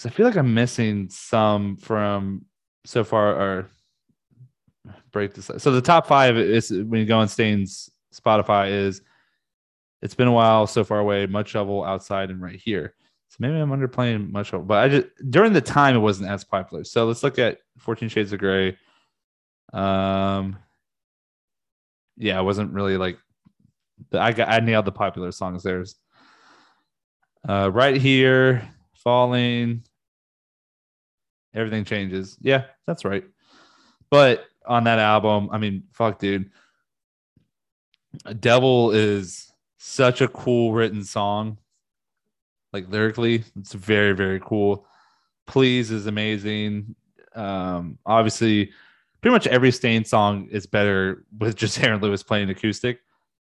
because 0.00 0.12
I 0.12 0.16
feel 0.16 0.26
like 0.26 0.36
I'm 0.36 0.54
missing 0.54 1.10
some 1.10 1.76
from 1.76 2.46
so 2.86 3.04
far. 3.04 3.34
Or 3.34 3.70
break 5.12 5.34
this. 5.34 5.50
So 5.58 5.70
the 5.70 5.82
top 5.82 6.06
five 6.06 6.38
is 6.38 6.70
when 6.70 7.00
you 7.00 7.06
go 7.06 7.18
on 7.18 7.28
Staind's 7.28 7.90
Spotify 8.14 8.70
is 8.70 9.02
it's 10.00 10.14
been 10.14 10.28
a 10.28 10.32
while 10.32 10.66
so 10.66 10.84
far 10.84 11.00
away, 11.00 11.26
mud 11.26 11.46
shovel 11.46 11.84
outside 11.84 12.30
and 12.30 12.40
right 12.40 12.58
here. 12.58 12.94
So 13.28 13.36
maybe 13.40 13.56
I'm 13.56 13.70
underplaying 13.70 14.30
mud 14.30 14.46
shovel, 14.46 14.64
but 14.64 14.78
I 14.78 14.88
just 14.88 15.08
during 15.28 15.52
the 15.52 15.60
time 15.60 15.96
it 15.96 16.00
wasn't 16.00 16.30
as 16.30 16.44
popular. 16.44 16.82
So 16.84 17.06
let's 17.06 17.22
look 17.22 17.38
at 17.38 17.58
14 17.78 18.08
Shades 18.08 18.32
of 18.32 18.38
Grey. 18.38 18.78
Um 19.74 20.56
yeah, 22.16 22.40
it 22.40 22.44
wasn't 22.44 22.72
really 22.72 22.96
like 22.96 23.18
I 24.12 24.32
got 24.32 24.48
I 24.48 24.60
nailed 24.60 24.86
the 24.86 24.92
popular 24.92 25.30
songs 25.30 25.62
there's 25.62 25.96
uh 27.46 27.70
right 27.70 27.96
here, 27.96 28.66
falling, 28.94 29.84
everything 31.54 31.84
changes. 31.84 32.36
Yeah, 32.40 32.64
that's 32.86 33.04
right. 33.04 33.24
But 34.10 34.44
on 34.66 34.84
that 34.84 34.98
album, 34.98 35.48
I 35.52 35.58
mean, 35.58 35.84
fuck, 35.92 36.18
dude 36.18 36.50
Devil 38.38 38.90
is 38.92 39.52
such 39.78 40.20
a 40.20 40.28
cool 40.28 40.72
written 40.72 41.04
song. 41.04 41.58
Like 42.72 42.88
lyrically, 42.88 43.44
it's 43.58 43.72
very, 43.72 44.12
very 44.12 44.40
cool. 44.40 44.86
Please 45.46 45.90
is 45.90 46.06
amazing. 46.06 46.94
Um, 47.34 47.98
obviously, 48.06 48.70
pretty 49.20 49.32
much 49.32 49.46
every 49.46 49.72
Staind 49.72 50.06
song 50.06 50.48
is 50.50 50.66
better 50.66 51.24
with 51.38 51.56
just 51.56 51.80
Aaron 51.82 52.00
Lewis 52.00 52.22
playing 52.22 52.50
acoustic, 52.50 53.00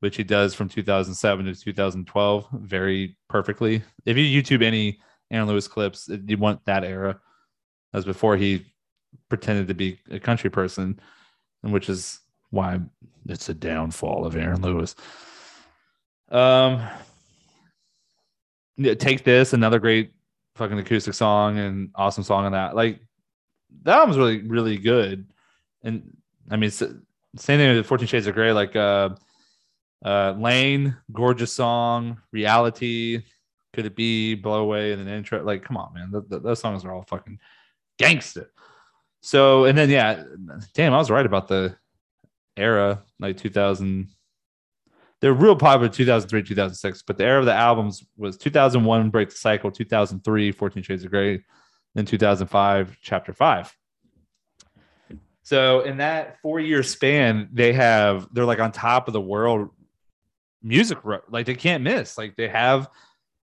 which 0.00 0.16
he 0.16 0.24
does 0.24 0.54
from 0.54 0.68
2007 0.68 1.46
to 1.46 1.54
2012 1.54 2.48
very 2.52 3.16
perfectly. 3.28 3.82
If 4.04 4.16
you 4.16 4.42
YouTube 4.42 4.62
any 4.62 5.00
Aaron 5.30 5.48
Lewis 5.48 5.68
clips, 5.68 6.08
you 6.08 6.36
want 6.36 6.64
that 6.64 6.84
era. 6.84 7.20
As 7.94 8.04
before 8.04 8.36
he 8.36 8.66
pretended 9.28 9.68
to 9.68 9.74
be 9.74 9.98
a 10.10 10.20
country 10.20 10.50
person, 10.50 11.00
and 11.62 11.72
which 11.72 11.88
is 11.88 12.20
why 12.50 12.80
it's 13.26 13.48
a 13.48 13.54
downfall 13.54 14.26
of 14.26 14.36
Aaron 14.36 14.60
Lewis. 14.60 14.94
Um, 16.30 16.82
yeah, 18.76 18.94
take 18.94 19.24
this, 19.24 19.52
another 19.52 19.78
great 19.78 20.12
fucking 20.56 20.78
acoustic 20.78 21.14
song 21.14 21.58
and 21.58 21.90
awesome 21.94 22.24
song 22.24 22.44
on 22.44 22.52
that. 22.52 22.76
Like 22.76 23.00
that 23.82 23.96
album's 23.96 24.18
really, 24.18 24.42
really 24.42 24.76
good. 24.76 25.26
And 25.82 26.16
I 26.50 26.56
mean, 26.56 26.70
same 26.70 26.98
thing 27.36 27.76
with 27.76 27.86
14 27.86 28.06
Shades 28.06 28.26
of 28.26 28.34
Grey, 28.34 28.52
like 28.52 28.76
uh, 28.76 29.10
uh, 30.04 30.34
Layne, 30.38 30.96
gorgeous 31.12 31.52
song, 31.52 32.20
reality, 32.32 33.22
could 33.72 33.86
it 33.86 33.96
be 33.96 34.34
blow 34.34 34.60
away 34.60 34.92
and 34.92 35.02
an 35.02 35.08
intro? 35.08 35.42
Like, 35.42 35.64
come 35.64 35.76
on, 35.76 35.92
man, 35.94 36.24
those 36.28 36.60
songs 36.60 36.84
are 36.84 36.92
all 36.92 37.02
fucking 37.02 37.38
gangster. 37.98 38.50
So, 39.20 39.64
and 39.64 39.76
then 39.76 39.90
yeah, 39.90 40.24
damn, 40.74 40.92
I 40.92 40.98
was 40.98 41.10
right 41.10 41.24
about 41.24 41.48
the 41.48 41.76
era, 42.56 43.02
like 43.18 43.36
2000. 43.36 44.08
They're 45.20 45.32
real 45.32 45.56
popular 45.56 45.88
2003, 45.88 46.42
2006, 46.42 47.02
but 47.02 47.16
the 47.16 47.24
era 47.24 47.38
of 47.38 47.46
the 47.46 47.54
albums 47.54 48.04
was 48.16 48.36
2001, 48.36 49.08
Break 49.08 49.30
the 49.30 49.36
Cycle, 49.36 49.70
2003, 49.70 50.52
14 50.52 50.82
Shades 50.82 51.04
of 51.04 51.10
Grey, 51.10 51.42
then 51.94 52.04
2005, 52.04 52.98
Chapter 53.00 53.32
5. 53.32 53.74
So 55.42 55.80
in 55.80 55.98
that 55.98 56.40
four 56.40 56.60
year 56.60 56.82
span, 56.82 57.48
they 57.52 57.72
have, 57.74 58.28
they're 58.32 58.44
like 58.44 58.60
on 58.60 58.72
top 58.72 59.08
of 59.08 59.12
the 59.14 59.20
world 59.20 59.70
music, 60.62 60.98
like 61.28 61.46
they 61.46 61.54
can't 61.54 61.82
miss. 61.82 62.18
Like 62.18 62.34
they 62.36 62.48
have 62.48 62.88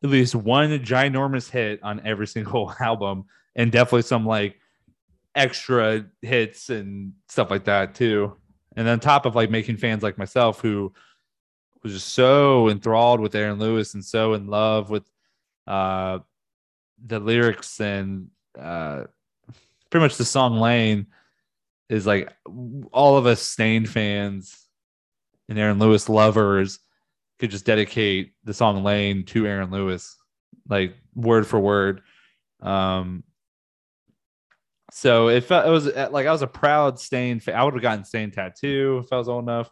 at 0.02 0.10
least 0.10 0.34
one 0.34 0.70
ginormous 0.80 1.50
hit 1.50 1.82
on 1.82 2.00
every 2.04 2.26
single 2.36 2.74
album 2.80 3.26
and 3.56 3.72
definitely 3.72 4.02
some 4.02 4.26
like 4.26 4.58
extra 5.34 6.04
hits 6.20 6.70
and 6.70 7.12
stuff 7.28 7.50
like 7.50 7.64
that 7.64 7.94
too 7.94 8.36
and 8.76 8.88
on 8.88 9.00
top 9.00 9.26
of 9.26 9.34
like 9.34 9.50
making 9.50 9.76
fans 9.76 10.02
like 10.02 10.18
myself 10.18 10.60
who 10.60 10.92
was 11.82 11.92
just 11.92 12.10
so 12.10 12.68
enthralled 12.68 13.20
with 13.20 13.34
Aaron 13.34 13.58
Lewis 13.58 13.94
and 13.94 14.04
so 14.04 14.34
in 14.34 14.46
love 14.46 14.90
with 14.90 15.04
uh, 15.66 16.18
the 17.04 17.18
lyrics 17.18 17.80
and 17.80 18.28
uh, 18.58 19.04
pretty 19.90 20.04
much 20.04 20.16
the 20.16 20.24
song 20.24 20.58
Layne 20.58 21.06
is 21.88 22.06
like 22.06 22.32
all 22.92 23.16
of 23.16 23.26
us 23.26 23.42
Staind 23.42 23.88
fans 23.88 24.66
and 25.48 25.58
Aaron 25.58 25.78
Lewis 25.78 26.08
lovers 26.08 26.78
could 27.38 27.50
just 27.50 27.66
dedicate 27.66 28.32
the 28.44 28.54
song 28.54 28.84
Layne 28.84 29.24
to 29.24 29.46
Aaron 29.46 29.70
Lewis, 29.70 30.16
like 30.68 30.94
word 31.14 31.46
for 31.46 31.58
word. 31.58 32.02
Um, 32.60 33.24
so 34.94 35.28
it 35.28 35.44
felt 35.44 35.66
it 35.66 35.70
was 35.70 35.88
uh, 35.88 36.08
like 36.12 36.26
I 36.26 36.32
was 36.32 36.42
a 36.42 36.46
proud 36.46 37.00
Staind. 37.00 37.42
I 37.48 37.64
would 37.64 37.72
have 37.72 37.82
gotten 37.82 38.04
Staind 38.04 38.30
tattoo 38.32 39.00
if 39.02 39.10
I 39.10 39.16
was 39.16 39.28
old 39.28 39.44
enough. 39.44 39.70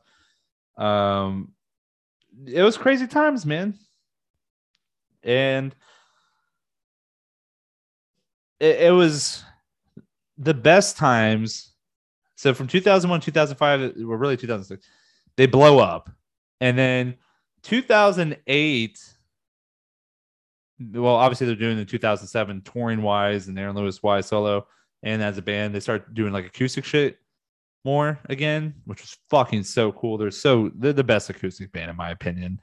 Um, 0.79 1.53
it 2.47 2.62
was 2.62 2.79
crazy 2.79 3.07
times, 3.07 3.45
man, 3.45 3.75
and 5.23 5.77
it, 8.61 8.81
it 8.81 8.93
was 8.93 9.45
the 10.39 10.55
best 10.55 10.97
times. 10.97 11.75
So 12.37 12.55
from 12.55 12.67
2001, 12.67 13.21
2005, 13.21 13.93
well, 13.99 14.17
really 14.17 14.39
2006, 14.39 14.87
they 15.37 15.45
blow 15.45 15.81
up, 15.81 16.09
and 16.62 16.79
then 16.79 17.17
2008 17.62 18.99
well, 20.95 21.17
obviously 21.17 21.47
they're 21.47 21.57
doing 21.57 21.77
the 21.77 21.85
2007 21.85 22.62
touring 22.62 23.03
wise 23.03 23.49
and 23.49 23.59
Aaron 23.59 23.77
Lewis 23.77 24.03
wise 24.03 24.25
solo 24.25 24.67
and 25.02 25.23
as 25.23 25.38
a 25.38 25.42
band 25.42 25.75
they 25.75 25.80
start 25.80 26.12
doing 26.14 26.33
like 26.33 26.47
acoustic 26.47 26.85
shit 26.85 27.19
more 27.85 28.19
again 28.28 28.75
which 28.85 29.00
was 29.00 29.16
fucking 29.30 29.62
so 29.62 29.92
cool. 29.92 30.19
They're 30.19 30.30
so 30.30 30.71
they're 30.75 30.92
the 30.92 31.04
best 31.04 31.30
acoustic 31.30 31.73
band 31.73 31.90
in 31.90 31.97
my 31.97 32.11
opinion. 32.11 32.61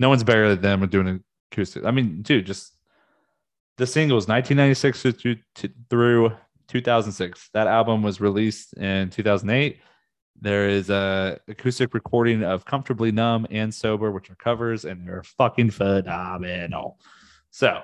No 0.00 0.08
one's 0.08 0.24
better 0.24 0.48
than 0.54 0.62
them 0.62 0.82
at 0.82 0.90
doing 0.90 1.22
acoustic. 1.52 1.84
I 1.84 1.90
mean 1.90 2.22
dude 2.22 2.46
just 2.46 2.76
the 3.76 3.86
singles 3.86 4.26
1996 4.26 5.20
through, 5.20 5.70
through 5.88 6.32
2006 6.66 7.50
that 7.54 7.66
album 7.68 8.02
was 8.02 8.20
released 8.20 8.74
in 8.74 9.10
2008 9.10 9.78
there 10.40 10.68
is 10.68 10.90
a 10.90 11.38
acoustic 11.48 11.94
recording 11.94 12.44
of 12.44 12.64
comfortably 12.64 13.12
numb 13.12 13.46
and 13.50 13.72
sober 13.72 14.10
which 14.10 14.30
are 14.30 14.36
covers 14.36 14.84
and 14.84 15.06
they're 15.06 15.22
fucking 15.22 15.70
phenomenal. 15.70 16.98
So 17.50 17.82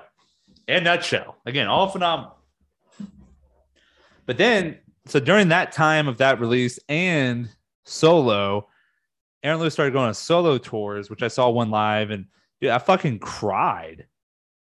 in 0.67 0.83
nutshell 0.83 1.37
again 1.45 1.67
all 1.67 1.87
phenomenal 1.87 2.34
but 4.25 4.37
then, 4.37 4.77
so 5.05 5.19
during 5.19 5.49
that 5.49 5.71
time 5.71 6.07
of 6.07 6.17
that 6.17 6.39
release 6.39 6.79
and 6.89 7.49
solo, 7.83 8.67
Aaron 9.43 9.59
Lewis 9.59 9.73
started 9.73 9.93
going 9.93 10.07
on 10.07 10.13
solo 10.13 10.57
tours, 10.57 11.09
which 11.09 11.23
I 11.23 11.27
saw 11.27 11.49
one 11.49 11.69
live, 11.69 12.09
and 12.09 12.25
dude, 12.59 12.71
I 12.71 12.79
fucking 12.79 13.19
cried 13.19 14.07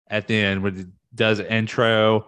at 0.09 0.27
the 0.27 0.37
end 0.37 0.63
when 0.63 0.77
he 0.77 0.85
does 1.15 1.41
intro 1.41 2.27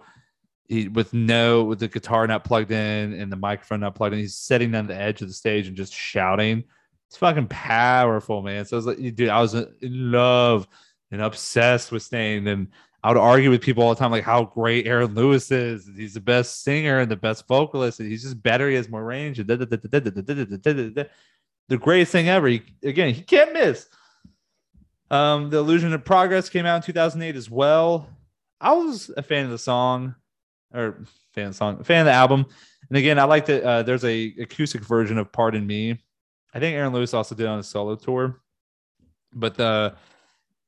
he, 0.67 0.87
with 0.87 1.13
no 1.13 1.63
with 1.63 1.79
the 1.79 1.87
guitar 1.87 2.25
not 2.27 2.43
plugged 2.43 2.71
in 2.71 3.13
and 3.13 3.31
the 3.31 3.37
microphone 3.37 3.81
not 3.81 3.95
plugged 3.95 4.13
in. 4.13 4.19
He's 4.19 4.35
sitting 4.35 4.73
on 4.75 4.87
the 4.87 4.95
edge 4.95 5.21
of 5.21 5.27
the 5.27 5.33
stage 5.33 5.67
and 5.67 5.77
just 5.77 5.93
shouting. 5.93 6.63
It's 7.07 7.17
fucking 7.17 7.47
powerful, 7.47 8.41
man. 8.41 8.65
So 8.65 8.75
I 8.75 8.77
was 8.77 8.85
like, 8.87 8.97
dude, 9.15 9.29
I 9.29 9.39
was 9.41 9.53
in 9.53 10.11
love 10.11 10.67
and 11.11 11.21
obsessed 11.21 11.91
with 11.91 12.01
Staind. 12.01 12.47
And 12.47 12.67
I 13.05 13.09
would 13.09 13.17
argue 13.17 13.51
with 13.51 13.61
people 13.61 13.83
all 13.83 13.93
the 13.93 13.99
time, 13.99 14.09
like 14.09 14.23
how 14.23 14.45
great 14.45 14.87
Aaron 14.87 15.13
Lewis 15.13 15.51
is. 15.51 15.87
He's 15.95 16.15
the 16.15 16.19
best 16.19 16.63
singer 16.63 17.01
and 17.01 17.11
the 17.11 17.15
best 17.15 17.47
vocalist, 17.47 17.99
and 17.99 18.09
he's 18.09 18.23
just 18.23 18.41
better. 18.41 18.67
He 18.67 18.75
has 18.77 18.89
more 18.89 19.03
range. 19.03 19.37
The 19.37 21.07
greatest 21.69 22.11
thing 22.11 22.29
ever. 22.29 22.47
He, 22.47 22.63
again, 22.81 23.13
he 23.13 23.21
can't 23.21 23.53
miss. 23.53 23.87
Um, 25.11 25.51
the 25.51 25.57
Illusion 25.57 25.93
of 25.93 26.03
Progress 26.03 26.49
came 26.49 26.65
out 26.65 26.77
in 26.77 26.81
2008 26.81 27.35
as 27.35 27.47
well. 27.47 28.09
I 28.59 28.73
was 28.73 29.11
a 29.15 29.21
fan 29.21 29.45
of 29.45 29.51
the 29.51 29.59
song, 29.59 30.15
or 30.73 31.03
fan 31.35 31.53
song, 31.53 31.83
fan 31.83 31.99
of 31.99 32.05
the 32.05 32.11
album. 32.11 32.47
And 32.89 32.97
again, 32.97 33.19
I 33.19 33.25
like 33.25 33.45
that 33.45 33.63
uh, 33.63 33.83
there's 33.83 34.03
a 34.03 34.33
acoustic 34.39 34.81
version 34.81 35.19
of 35.19 35.31
"Pardon 35.31 35.67
Me." 35.67 35.91
I 36.55 36.59
think 36.59 36.75
Aaron 36.75 36.91
Lewis 36.91 37.13
also 37.13 37.35
did 37.35 37.45
on 37.45 37.59
a 37.59 37.63
solo 37.63 37.93
tour, 37.93 38.41
but 39.31 39.53
the 39.53 39.93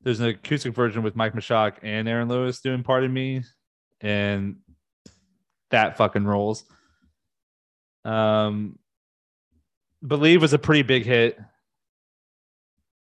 there's 0.01 0.19
an 0.19 0.27
acoustic 0.27 0.73
version 0.73 1.03
with 1.03 1.15
Mike 1.15 1.33
Mushok 1.33 1.75
and 1.83 2.07
Aaron 2.07 2.27
Lewis 2.27 2.61
doing 2.61 2.83
"Pardon 2.83 3.13
Me," 3.13 3.43
and 4.01 4.57
that 5.71 5.97
fucking 5.97 6.25
rolls. 6.25 6.63
Um, 8.05 8.79
Believe 10.05 10.41
was 10.41 10.53
a 10.53 10.59
pretty 10.59 10.83
big 10.83 11.05
hit. 11.05 11.39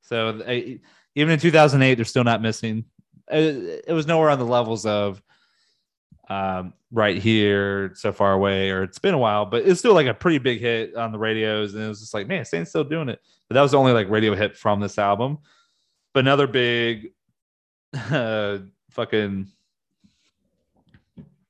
So 0.02 0.42
I, 0.46 0.80
even 1.14 1.34
in 1.34 1.38
2008, 1.38 1.94
they're 1.94 2.04
still 2.04 2.24
not 2.24 2.42
missing. 2.42 2.84
It, 3.30 3.84
it, 3.88 3.92
was 3.92 4.06
nowhere 4.06 4.30
on 4.30 4.38
the 4.38 4.46
levels 4.46 4.86
of 4.86 5.20
um, 6.30 6.72
right 6.90 7.18
here, 7.18 7.92
so 7.94 8.12
far 8.12 8.32
away, 8.32 8.70
or 8.70 8.82
it's 8.82 8.98
been 8.98 9.14
a 9.14 9.18
while, 9.18 9.44
but 9.46 9.66
it's 9.66 9.80
still 9.80 9.94
like 9.94 10.06
a 10.06 10.14
pretty 10.14 10.38
big 10.38 10.60
hit 10.60 10.94
on 10.94 11.12
the 11.12 11.18
radios. 11.18 11.74
And 11.74 11.84
it 11.84 11.88
was 11.88 12.00
just 12.00 12.14
like, 12.14 12.28
man, 12.28 12.44
Staind's 12.44 12.70
still 12.70 12.84
doing 12.84 13.08
it. 13.08 13.20
But 13.48 13.54
that 13.54 13.62
was 13.62 13.72
the 13.72 13.78
only 13.78 13.92
like 13.92 14.08
radio 14.08 14.34
hit 14.34 14.56
from 14.56 14.80
this 14.80 14.98
album. 14.98 15.38
But 16.16 16.20
another 16.20 16.46
big 16.46 17.12
uh, 17.94 18.60
fucking 18.88 19.48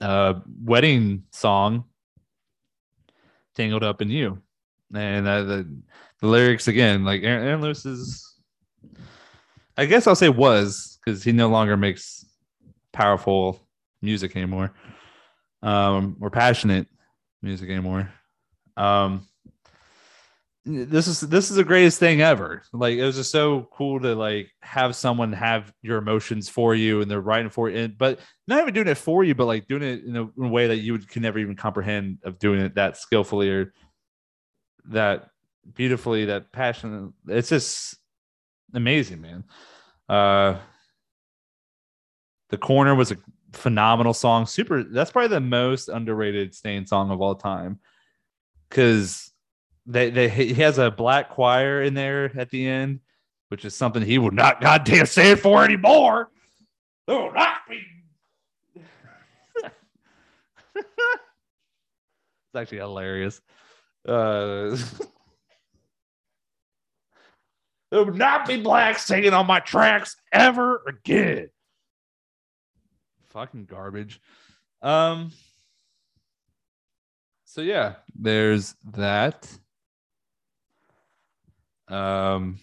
uh, 0.01 0.35
wedding 0.61 1.23
song, 1.31 1.85
Tangled 3.55 3.85
Up 3.85 4.03
in 4.03 4.11
You. 4.11 4.43
And 4.93 5.29
uh, 5.29 5.45
the, 5.45 5.83
the 6.21 6.27
lyrics 6.27 6.67
again, 6.67 7.05
like 7.05 7.23
Aaron, 7.23 7.47
Aaron 7.47 7.61
Lewis 7.61 7.87
is 7.87 8.41
I 9.77 9.87
guess 9.87 10.09
I'll 10.09 10.17
say 10.17 10.31
was 10.31 10.99
because 10.99 11.23
he 11.23 11.31
no 11.31 11.47
longer 11.47 11.77
makes 11.77 12.27
powerful 12.93 13.61
music 14.03 14.35
anymore, 14.35 14.75
um, 15.63 16.17
or 16.21 16.29
passionate 16.29 16.89
music 17.41 17.71
anymore. 17.71 18.13
Um, 18.77 19.29
this 20.67 21.07
is 21.07 21.21
this 21.21 21.49
is 21.49 21.57
the 21.57 21.65
greatest 21.65 22.01
thing 22.01 22.21
ever. 22.21 22.61
Like 22.73 22.99
it 22.99 23.05
was 23.05 23.15
just 23.15 23.31
so 23.31 23.69
cool 23.73 24.01
to 24.01 24.17
like 24.17 24.51
have 24.63 24.97
someone 24.97 25.33
have 25.33 25.73
your 25.81 25.99
emotions 25.99 26.49
for 26.49 26.75
you 26.75 27.01
and 27.01 27.11
they're 27.11 27.21
writing 27.21 27.51
for 27.51 27.71
you, 27.71 27.79
and, 27.79 27.97
but 27.97 28.19
not 28.49 28.61
even 28.61 28.75
doing 28.75 28.89
it 28.89 28.97
for 28.97 29.23
you, 29.23 29.35
but 29.37 29.47
like 29.47 29.69
doing 29.69 29.83
it 29.83 30.05
in 30.05 30.17
a, 30.17 30.23
in 30.23 30.45
a 30.45 30.49
way 30.49 30.67
that 30.67 30.79
you 30.79 30.93
would, 30.93 31.09
can 31.09 31.23
never 31.23 31.39
even 31.39 31.55
comprehend 31.55 32.19
of 32.25 32.41
doing 32.41 32.61
it 32.61 32.75
that 32.75 32.97
skillfully 32.97 33.49
or 33.49 33.73
that 34.87 35.29
beautifully, 35.73 36.25
that 36.25 36.51
passionate. 36.51 37.13
It's 37.29 37.49
just 37.49 37.97
amazing, 38.75 39.21
man. 39.21 39.45
Uh, 40.09 40.59
the 42.51 42.59
corner 42.59 42.95
was 42.95 43.13
a 43.13 43.17
phenomenal 43.53 44.15
song. 44.15 44.47
Super. 44.47 44.83
That's 44.83 45.13
probably 45.13 45.29
the 45.29 45.41
most 45.41 45.89
underrated 45.89 46.55
Staind 46.55 46.89
song 46.89 47.11
of 47.11 47.21
all 47.21 47.37
time, 47.37 47.79
because 48.69 49.33
they 49.87 50.11
they 50.11 50.29
he 50.29 50.55
has 50.55 50.79
a 50.79 50.91
black 50.91 51.31
choir 51.31 51.83
in 51.83 51.95
there 51.95 52.31
at 52.39 52.51
the 52.51 52.67
end, 52.67 53.01
which 53.49 53.65
is 53.65 53.75
something 53.75 54.03
he 54.03 54.19
would 54.19 54.35
not 54.35 54.61
goddamn 54.61 55.07
stand 55.07 55.41
for 55.41 55.65
anymore. 55.65 56.31
Oh, 57.09 57.31
not 57.31 57.59
be. 57.69 57.83
it's 60.75 60.85
actually 62.55 62.79
hilarious. 62.79 63.41
Uh, 64.07 64.77
There 67.91 68.05
would 68.05 68.17
not 68.17 68.47
be 68.47 68.61
black 68.61 68.99
singing 68.99 69.33
on 69.33 69.47
my 69.47 69.61
tracks 69.61 70.17
ever 70.33 70.83
again. 70.87 71.51
Fucking 73.31 73.67
garbage. 73.67 74.21
Um. 74.83 75.33
So 77.45 77.61
yeah, 77.61 77.95
there's 78.15 78.75
that. 78.93 79.49
Um. 81.89 82.59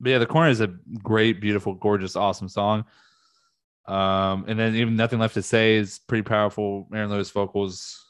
But 0.00 0.10
yeah, 0.10 0.18
the 0.18 0.26
corner 0.26 0.50
is 0.50 0.60
a 0.60 0.66
great, 1.02 1.40
beautiful, 1.40 1.74
gorgeous, 1.74 2.16
awesome 2.16 2.48
song. 2.48 2.84
Um, 3.86 4.44
and 4.48 4.58
then 4.58 4.74
even 4.74 4.96
nothing 4.96 5.18
left 5.18 5.34
to 5.34 5.42
say 5.42 5.76
is 5.76 6.00
pretty 6.00 6.22
powerful. 6.22 6.88
Aaron 6.92 7.10
Lewis 7.10 7.30
vocals, 7.30 8.04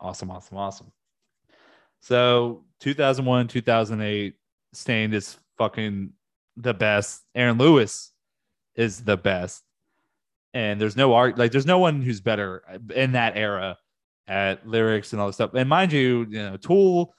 awesome, 0.00 0.30
awesome, 0.30 0.56
awesome. 0.56 0.92
So 2.00 2.64
2001, 2.80 3.48
2008, 3.48 4.34
Staind 4.72 5.14
is 5.14 5.36
fucking 5.56 6.12
the 6.56 6.74
best. 6.74 7.22
Aaron 7.34 7.58
Lewis 7.58 8.12
is 8.74 9.02
the 9.02 9.16
best. 9.16 9.64
And 10.54 10.80
there's 10.80 10.96
no 10.96 11.14
art, 11.14 11.38
like, 11.38 11.52
there's 11.52 11.66
no 11.66 11.78
one 11.78 12.00
who's 12.02 12.20
better 12.20 12.62
in 12.94 13.12
that 13.12 13.36
era 13.36 13.76
at 14.26 14.66
lyrics 14.66 15.12
and 15.12 15.20
all 15.20 15.28
this 15.28 15.36
stuff. 15.36 15.54
And 15.54 15.68
mind 15.68 15.92
you, 15.92 16.26
you 16.28 16.38
know, 16.38 16.56
Tool 16.56 17.14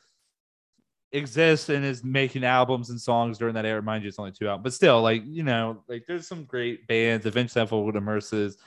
exists 1.11 1.69
and 1.69 1.83
is 1.83 2.03
making 2.03 2.43
albums 2.43 2.89
and 2.89 2.99
songs 2.99 3.37
during 3.37 3.55
that 3.55 3.65
era. 3.65 3.81
Mind 3.81 4.03
you, 4.03 4.09
it's 4.09 4.19
only 4.19 4.31
two 4.31 4.47
out, 4.47 4.63
but 4.63 4.73
still, 4.73 5.01
like, 5.01 5.23
you 5.25 5.43
know, 5.43 5.83
like 5.87 6.05
there's 6.07 6.27
some 6.27 6.45
great 6.45 6.87
bands, 6.87 7.25
Avenged 7.25 7.53
Sevenfold 7.53 7.95
Immerses, 7.95 8.57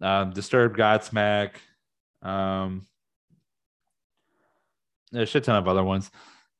um, 0.00 0.30
Disturbed 0.30 0.78
Godsmack, 0.78 1.52
um, 2.22 2.86
a 5.12 5.26
shit 5.26 5.44
ton 5.44 5.56
of 5.56 5.68
other 5.68 5.84
ones. 5.84 6.10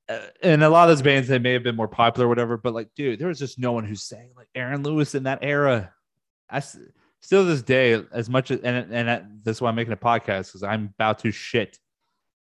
Uh, 0.08 0.20
and 0.42 0.62
a 0.62 0.68
lot 0.68 0.88
of 0.88 0.96
those 0.96 1.02
bands 1.02 1.26
they 1.26 1.38
may 1.38 1.52
have 1.52 1.64
been 1.64 1.74
more 1.74 1.88
popular 1.88 2.28
whatever 2.28 2.56
but 2.56 2.72
like 2.72 2.88
dude 2.94 3.18
there 3.18 3.26
was 3.26 3.40
just 3.40 3.58
no 3.58 3.72
one 3.72 3.82
who's 3.82 4.04
saying 4.04 4.30
like 4.36 4.46
aaron 4.54 4.84
lewis 4.84 5.16
in 5.16 5.24
that 5.24 5.40
era 5.42 5.92
i 6.48 6.62
still 7.20 7.44
this 7.44 7.60
day 7.60 8.00
as 8.12 8.30
much 8.30 8.52
as 8.52 8.60
and, 8.60 8.94
and 8.94 9.40
that's 9.42 9.60
why 9.60 9.68
i'm 9.68 9.74
making 9.74 9.92
a 9.92 9.96
podcast 9.96 10.46
because 10.46 10.62
i'm 10.62 10.94
about 10.94 11.18
to 11.18 11.32
shit 11.32 11.80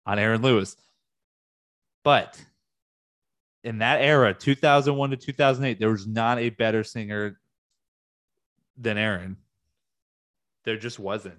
on 0.06 0.18
aaron 0.18 0.40
lewis 0.40 0.78
but 2.04 2.42
in 3.64 3.78
that 3.78 4.00
era 4.00 4.34
2001 4.34 5.10
to 5.10 5.16
2008 5.16 5.78
there 5.78 5.90
was 5.90 6.06
not 6.06 6.38
a 6.38 6.50
better 6.50 6.82
singer 6.84 7.38
than 8.76 8.98
aaron 8.98 9.36
there 10.64 10.76
just 10.76 10.98
wasn't 10.98 11.38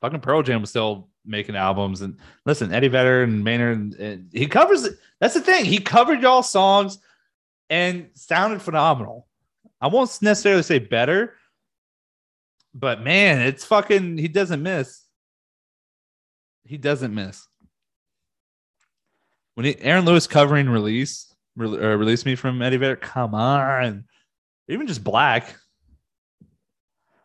fucking 0.00 0.20
pearl 0.20 0.42
jam 0.42 0.60
was 0.60 0.70
still 0.70 1.08
making 1.24 1.56
albums. 1.56 2.02
And 2.02 2.18
listen, 2.44 2.72
Eddie 2.72 2.88
Vedder 2.88 3.22
and 3.22 3.42
Maynard, 3.42 3.78
and, 3.78 3.94
and 3.94 4.30
he 4.32 4.46
covers 4.46 4.84
it. 4.84 4.98
That's 5.20 5.34
the 5.34 5.40
thing. 5.40 5.64
He 5.64 5.78
covered 5.78 6.20
y'all 6.22 6.42
songs 6.42 6.98
and 7.70 8.10
sounded 8.14 8.62
phenomenal. 8.62 9.26
I 9.80 9.88
won't 9.88 10.16
necessarily 10.22 10.62
say 10.62 10.78
better, 10.78 11.34
but 12.74 13.02
man, 13.02 13.40
it's 13.40 13.64
fucking. 13.64 14.18
He 14.18 14.28
doesn't 14.28 14.62
miss. 14.62 15.02
He 16.64 16.76
doesn't 16.76 17.14
miss. 17.14 17.46
When 19.54 19.66
he, 19.66 19.78
Aaron 19.80 20.04
Lewis 20.04 20.26
covering 20.26 20.68
release, 20.68 21.34
re, 21.56 21.68
uh, 21.68 21.96
release 21.96 22.24
me 22.24 22.34
from 22.34 22.62
Eddie 22.62 22.78
Vedder. 22.78 22.96
Come 22.96 23.34
on, 23.34 24.04
even 24.68 24.86
just 24.86 25.04
black. 25.04 25.54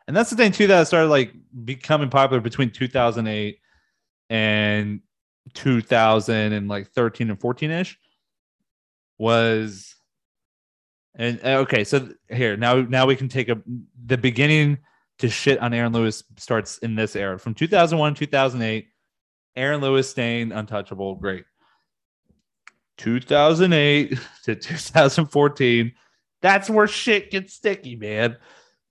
And 0.08 0.16
that's 0.16 0.30
the 0.30 0.36
thing 0.36 0.52
too 0.52 0.68
that 0.68 0.88
started 0.88 1.10
like 1.10 1.34
becoming 1.66 2.10
popular 2.10 2.42
between 2.42 2.72
2008 2.72 3.60
and 4.30 5.02
2000 5.54 6.54
and 6.54 6.68
like 6.68 6.90
13 6.92 7.30
and 7.30 7.40
14 7.40 7.72
ish 7.72 8.00
was 9.18 9.96
and 11.16 11.40
uh, 11.44 11.60
okay 11.60 11.84
so 11.84 12.10
here 12.30 12.56
now 12.58 12.82
now 12.82 13.06
we 13.06 13.16
can 13.16 13.28
take 13.28 13.50
a 13.50 13.58
the 14.06 14.18
beginning 14.18 14.78
to 15.20 15.30
shit 15.30 15.60
on 15.60 15.74
Aaron 15.74 15.94
Lewis 15.94 16.24
starts 16.38 16.78
in 16.80 16.96
this 16.96 17.16
era 17.16 17.40
from 17.40 17.54
2001 17.54 18.14
2008 18.16 18.88
Aaron 19.56 19.82
Lewis 19.82 20.10
staying 20.10 20.52
untouchable 20.52 21.16
great 21.16 21.46
2008 22.98 24.20
to 24.44 24.56
2014 24.56 25.94
that's 26.42 26.70
where 26.70 26.88
shit 26.88 27.32
gets 27.32 27.54
sticky 27.54 27.96
man. 27.96 28.38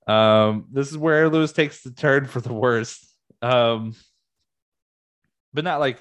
Um 0.07 0.67
this 0.73 0.91
is 0.91 0.99
where 0.99 1.29
Lewis 1.29 1.53
takes 1.53 1.83
the 1.83 1.91
turn 1.91 2.27
for 2.27 2.41
the 2.41 2.53
worst. 2.53 3.07
Um 3.43 3.95
but 5.53 5.65
not 5.65 5.81
like 5.81 5.99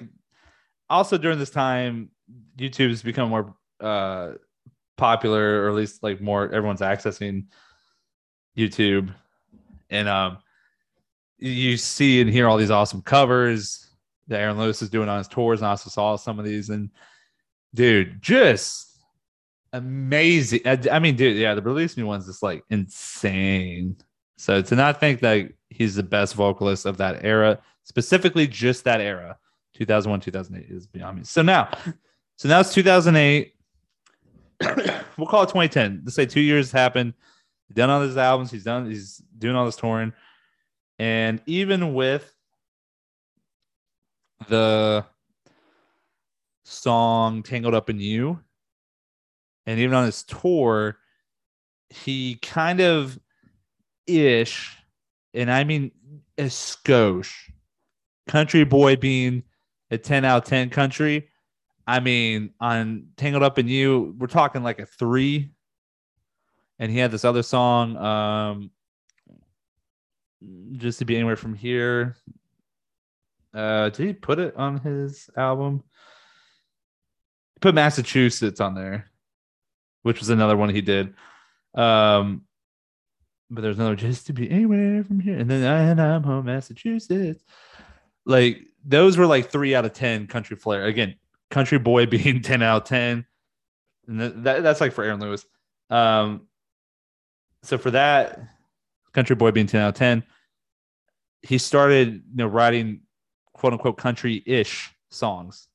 also 0.88 1.18
during 1.18 1.38
this 1.38 1.50
time 1.50 2.10
youtube 2.58 2.90
has 2.90 3.02
become 3.02 3.30
more 3.30 3.54
uh 3.80 4.32
popular 4.96 5.62
or 5.62 5.68
at 5.68 5.74
least 5.74 6.02
like 6.02 6.20
more 6.20 6.44
everyone's 6.44 6.80
accessing 6.80 7.46
youtube. 8.56 9.14
And 9.90 10.08
um 10.08 10.38
you 11.38 11.76
see 11.76 12.20
and 12.20 12.30
hear 12.30 12.48
all 12.48 12.56
these 12.56 12.70
awesome 12.70 13.02
covers 13.02 13.90
that 14.28 14.40
aaron 14.40 14.58
lewis 14.58 14.82
is 14.82 14.90
doing 14.90 15.08
on 15.08 15.18
his 15.18 15.28
tours 15.28 15.60
and 15.60 15.66
I 15.66 15.70
also 15.70 15.90
saw 15.90 16.16
some 16.16 16.38
of 16.38 16.44
these. 16.44 16.70
And 16.70 16.90
dude 17.76 18.20
just 18.20 18.98
amazing 19.72 20.60
i, 20.64 20.78
I 20.90 20.98
mean 20.98 21.16
dude 21.16 21.36
yeah 21.36 21.54
the 21.54 21.62
release 21.62 21.96
new 21.96 22.06
one's 22.06 22.26
just 22.26 22.42
like 22.42 22.64
insane 22.70 23.96
so 24.36 24.62
to 24.62 24.74
not 24.74 25.00
think 25.00 25.20
that 25.20 25.50
he's 25.70 25.94
the 25.94 26.02
best 26.02 26.34
vocalist 26.34 26.86
of 26.86 26.96
that 26.98 27.24
era 27.24 27.58
specifically 27.84 28.46
just 28.46 28.84
that 28.84 29.00
era 29.00 29.38
2001, 29.76 30.20
2008 30.20 30.70
is 30.70 30.86
beyond 30.86 31.18
me. 31.18 31.24
So 31.24 31.42
now, 31.42 31.70
so 32.36 32.48
now 32.48 32.60
it's 32.60 32.72
2008. 32.72 33.54
we'll 35.16 35.26
call 35.26 35.42
it 35.42 35.48
2010. 35.48 36.02
Let's 36.04 36.16
say 36.16 36.26
two 36.26 36.40
years 36.40 36.72
happened. 36.72 37.14
He's 37.68 37.74
done 37.74 37.90
all 37.90 38.00
his 38.00 38.16
albums. 38.16 38.50
He's 38.50 38.64
done. 38.64 38.86
He's 38.86 39.22
doing 39.38 39.54
all 39.54 39.66
this 39.66 39.76
touring, 39.76 40.12
and 40.98 41.42
even 41.46 41.94
with 41.94 42.32
the 44.48 45.04
song 46.66 47.42
"Tangled 47.42 47.74
Up 47.74 47.90
in 47.90 48.00
You," 48.00 48.40
and 49.66 49.80
even 49.80 49.94
on 49.94 50.04
his 50.04 50.22
tour, 50.22 50.98
he 51.90 52.36
kind 52.36 52.80
of 52.80 53.18
ish, 54.06 54.76
and 55.34 55.50
I 55.50 55.64
mean 55.64 55.92
a 56.38 56.44
skosh, 56.44 57.32
country 58.26 58.64
boy 58.64 58.96
being 58.96 59.42
a 59.90 59.98
10 59.98 60.24
out 60.24 60.42
of 60.42 60.48
10 60.48 60.70
country. 60.70 61.28
I 61.86 62.00
mean, 62.00 62.50
on 62.60 63.08
Tangled 63.16 63.42
Up 63.42 63.58
in 63.58 63.68
You, 63.68 64.14
we're 64.18 64.26
talking 64.26 64.62
like 64.62 64.80
a 64.80 64.86
three. 64.86 65.52
And 66.78 66.90
he 66.90 66.98
had 66.98 67.10
this 67.10 67.24
other 67.24 67.42
song, 67.42 67.96
um, 67.96 68.70
just 70.72 70.98
to 70.98 71.04
be 71.04 71.16
anywhere 71.16 71.36
from 71.36 71.54
here. 71.54 72.16
Uh, 73.54 73.88
did 73.88 74.06
he 74.06 74.12
put 74.12 74.38
it 74.38 74.54
on 74.56 74.78
his 74.80 75.30
album? 75.36 75.82
Put 77.60 77.74
Massachusetts 77.74 78.60
on 78.60 78.74
there, 78.74 79.10
which 80.02 80.18
was 80.18 80.30
another 80.30 80.56
one 80.56 80.68
he 80.68 80.82
did. 80.82 81.14
Um, 81.74 82.42
but 83.50 83.62
there's 83.62 83.78
another 83.78 83.96
just 83.96 84.26
to 84.26 84.32
be 84.32 84.50
anywhere 84.50 85.04
from 85.04 85.20
here, 85.20 85.38
and 85.38 85.48
then 85.50 85.62
and 85.62 86.00
I'm 86.00 86.22
home, 86.22 86.46
Massachusetts. 86.46 87.44
Like 88.24 88.62
those 88.84 89.16
were 89.16 89.26
like 89.26 89.50
three 89.50 89.74
out 89.74 89.84
of 89.84 89.92
ten 89.92 90.26
country 90.26 90.56
flair. 90.56 90.84
Again, 90.84 91.14
country 91.50 91.78
boy 91.78 92.06
being 92.06 92.42
ten 92.42 92.62
out 92.62 92.82
of 92.82 92.88
ten, 92.88 93.24
and 94.08 94.20
that, 94.20 94.62
that's 94.62 94.80
like 94.80 94.92
for 94.92 95.04
Aaron 95.04 95.20
Lewis. 95.20 95.44
Um, 95.90 96.48
so 97.62 97.78
for 97.78 97.92
that, 97.92 98.40
country 99.12 99.36
boy 99.36 99.52
being 99.52 99.66
ten 99.66 99.82
out 99.82 99.90
of 99.90 99.94
ten, 99.94 100.24
he 101.42 101.58
started 101.58 102.14
you 102.14 102.36
know 102.36 102.46
writing 102.46 103.02
quote 103.52 103.72
unquote 103.72 103.96
country 103.96 104.42
ish 104.44 104.90
songs. 105.10 105.68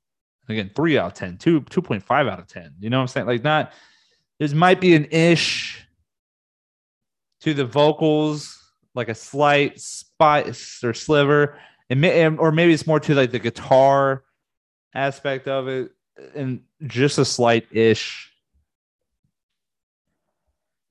Again, 0.50 0.72
three 0.76 0.98
out 0.98 1.08
of 1.08 1.14
10, 1.14 1.38
two, 1.38 1.62
2.5 1.62 2.30
out 2.30 2.40
of 2.40 2.48
10. 2.48 2.76
You 2.80 2.90
know 2.90 2.98
what 2.98 3.04
I'm 3.04 3.08
saying? 3.08 3.28
Like, 3.28 3.44
not, 3.44 3.72
there 4.40 4.54
might 4.56 4.82
be 4.82 4.96
an 4.96 5.06
ish 5.12 5.86
to 7.42 7.54
the 7.54 7.66
vocals, 7.66 8.58
like 8.94 9.10
a 9.10 9.16
slight 9.16 9.80
spice 9.80 10.84
or 10.84 10.94
sliver, 10.94 11.58
and, 11.90 12.02
may, 12.02 12.28
or 12.28 12.52
maybe 12.52 12.74
it's 12.74 12.88
more 12.88 13.00
to 13.00 13.16
like 13.16 13.32
the 13.32 13.40
guitar 13.40 14.24
aspect 14.94 15.48
of 15.48 15.68
it, 15.68 15.92
and 16.36 16.62
just 16.88 17.18
a 17.18 17.26
slight 17.26 17.68
ish. 17.72 18.32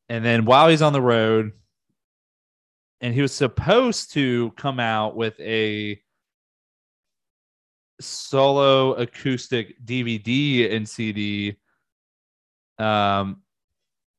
And 0.08 0.24
then 0.24 0.44
while 0.44 0.68
he's 0.68 0.82
on 0.82 0.92
the 0.92 1.02
road, 1.02 1.52
and 3.00 3.14
he 3.14 3.22
was 3.22 3.32
supposed 3.32 4.12
to 4.12 4.50
come 4.56 4.78
out 4.78 5.16
with 5.16 5.38
a 5.40 6.00
solo 8.00 8.94
acoustic 8.94 9.84
DVD 9.84 10.74
and 10.74 10.88
CD 10.88 11.56
um 12.78 13.42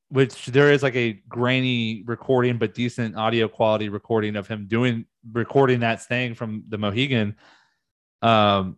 which 0.10 0.48
there 0.48 0.72
is 0.72 0.84
like 0.84 0.96
a 0.96 1.13
grainy 1.30 2.04
recording 2.06 2.58
but 2.58 2.74
decent 2.74 3.15
audio 3.15 3.48
quality 3.48 3.88
recording 3.88 4.36
of 4.36 4.48
him 4.48 4.67
doing 4.67 5.06
recording 5.32 5.80
that 5.80 6.04
thing 6.04 6.36
from 6.36 6.63
the 6.70 6.78
Mohegan 6.78 7.36
um 8.22 8.78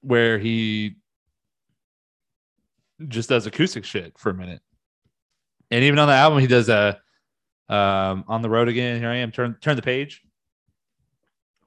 where 0.00 0.38
he 0.38 0.96
just 3.06 3.28
does 3.28 3.46
acoustic 3.46 3.84
shit 3.84 4.18
for 4.18 4.30
a 4.30 4.34
minute. 4.34 4.60
And 5.70 5.84
even 5.84 5.98
on 5.98 6.08
the 6.08 6.14
album 6.14 6.40
he 6.40 6.46
does 6.46 6.68
a 6.68 7.00
um 7.68 8.24
on 8.26 8.42
the 8.42 8.48
road 8.48 8.68
again 8.68 8.98
here 8.98 9.10
I 9.10 9.16
am 9.16 9.30
turn 9.30 9.56
turn 9.60 9.76
the 9.76 9.82
page 9.82 10.22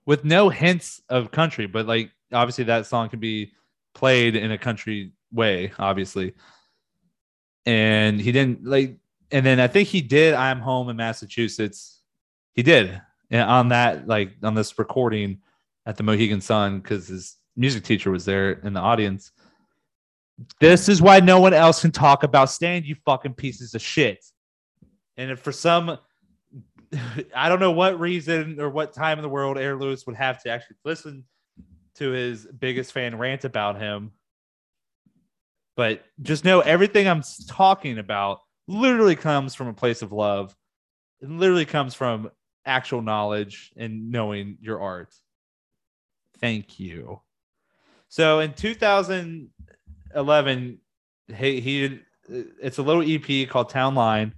with 0.05 0.25
no 0.25 0.49
hints 0.49 0.99
of 1.07 1.31
country 1.31 1.67
but 1.67 1.85
like 1.85 2.11
obviously 2.33 2.63
that 2.65 2.85
song 2.85 3.09
can 3.09 3.19
be 3.19 3.53
played 3.93 4.35
in 4.35 4.51
a 4.51 4.57
country 4.57 5.11
way 5.31 5.71
obviously. 5.79 6.33
And 7.65 8.19
he 8.19 8.31
didn't 8.31 8.65
like 8.65 8.97
and 9.29 9.45
then 9.45 9.59
i 9.59 9.67
think 9.67 9.87
he 9.87 10.01
did 10.01 10.33
i'm 10.33 10.59
home 10.59 10.89
in 10.89 10.95
massachusetts. 10.95 12.01
He 12.53 12.63
did 12.63 13.01
and 13.29 13.41
on 13.49 13.69
that 13.69 14.07
like 14.07 14.33
on 14.43 14.53
this 14.53 14.77
recording 14.77 15.39
at 15.85 15.97
the 15.97 16.03
mohegan 16.03 16.41
sun 16.41 16.79
because 16.79 17.07
his 17.07 17.37
music 17.55 17.83
teacher 17.83 18.11
was 18.11 18.25
there 18.25 18.51
in 18.51 18.73
the 18.73 18.79
audience. 18.79 19.31
This 20.59 20.89
is 20.89 21.01
why 21.01 21.19
no 21.19 21.39
one 21.39 21.53
else 21.53 21.81
can 21.81 21.91
talk 21.91 22.23
about 22.23 22.49
stand 22.49 22.85
you 22.85 22.95
fucking 23.05 23.35
pieces 23.35 23.75
of 23.75 23.81
shit. 23.81 24.23
And 25.17 25.37
for 25.39 25.51
some 25.51 25.97
i 27.35 27.47
don't 27.47 27.59
know 27.59 27.71
what 27.71 27.99
reason 27.99 28.59
or 28.59 28.69
what 28.69 28.93
time 28.93 29.17
in 29.17 29.21
the 29.21 29.29
world 29.29 29.57
Air 29.57 29.77
Lewis 29.77 30.05
would 30.05 30.15
have 30.15 30.41
to 30.43 30.49
actually 30.49 30.75
listen 30.83 31.23
to 31.95 32.11
his 32.11 32.45
biggest 32.45 32.91
fan 32.91 33.17
rant 33.17 33.45
about 33.45 33.79
him 33.79 34.11
but 35.75 36.03
just 36.21 36.45
know 36.45 36.59
everything 36.59 37.07
I'm 37.07 37.23
talking 37.47 37.97
about 37.97 38.41
literally 38.67 39.15
comes 39.15 39.55
from 39.55 39.67
a 39.67 39.73
place 39.73 40.01
of 40.01 40.11
love. 40.11 40.53
It 41.21 41.29
literally 41.29 41.63
comes 41.65 41.95
from 41.95 42.29
actual 42.65 43.01
knowledge 43.01 43.71
and 43.75 44.11
knowing 44.11 44.57
your 44.61 44.79
art. 44.81 45.15
Thank 46.39 46.79
you. 46.79 47.19
So 48.09 48.41
in 48.41 48.53
2011, 48.53 50.79
he, 51.35 51.61
he 51.61 51.99
it's 52.29 52.77
a 52.77 52.83
little 52.83 53.03
EP 53.03 53.49
called 53.49 53.69
Town 53.69 53.95
Line, 53.95 54.35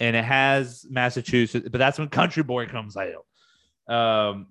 and 0.00 0.16
it 0.16 0.24
has 0.24 0.86
Massachusetts, 0.88 1.68
but 1.70 1.78
that's 1.78 1.98
when 1.98 2.08
Country 2.08 2.42
Boy 2.42 2.66
comes 2.66 2.96
out. 2.96 3.26
Um, 3.92 4.46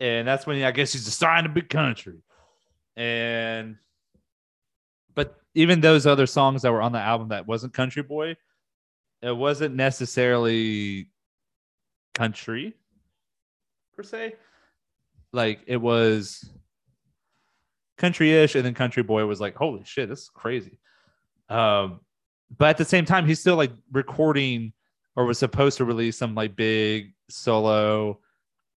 and 0.00 0.26
that's 0.26 0.46
when 0.46 0.62
I 0.62 0.70
guess 0.70 0.92
he's 0.92 1.06
a 1.06 1.12
sign 1.12 1.46
of 1.46 1.54
big 1.54 1.68
country. 1.68 2.22
And 2.96 3.76
but 5.14 5.36
even 5.54 5.80
those 5.80 6.06
other 6.06 6.26
songs 6.26 6.62
that 6.62 6.72
were 6.72 6.82
on 6.82 6.92
the 6.92 7.00
album 7.00 7.28
that 7.28 7.46
wasn't 7.46 7.74
Country 7.74 8.02
Boy, 8.02 8.36
it 9.22 9.36
wasn't 9.36 9.74
necessarily 9.74 11.08
country 12.14 12.74
per 13.96 14.02
se. 14.02 14.34
Like 15.32 15.60
it 15.66 15.78
was 15.78 16.48
country-ish, 17.96 18.54
and 18.54 18.64
then 18.64 18.74
Country 18.74 19.02
Boy 19.02 19.24
was 19.26 19.40
like, 19.40 19.56
"Holy 19.56 19.82
shit, 19.84 20.08
this 20.08 20.22
is 20.22 20.30
crazy." 20.30 20.78
Um, 21.48 22.00
but 22.56 22.70
at 22.70 22.76
the 22.78 22.84
same 22.84 23.04
time, 23.04 23.26
he's 23.26 23.40
still 23.40 23.56
like 23.56 23.72
recording 23.92 24.72
or 25.16 25.24
was 25.24 25.38
supposed 25.38 25.78
to 25.78 25.84
release 25.84 26.16
some 26.16 26.34
like 26.34 26.56
big 26.56 27.14
solo 27.28 28.20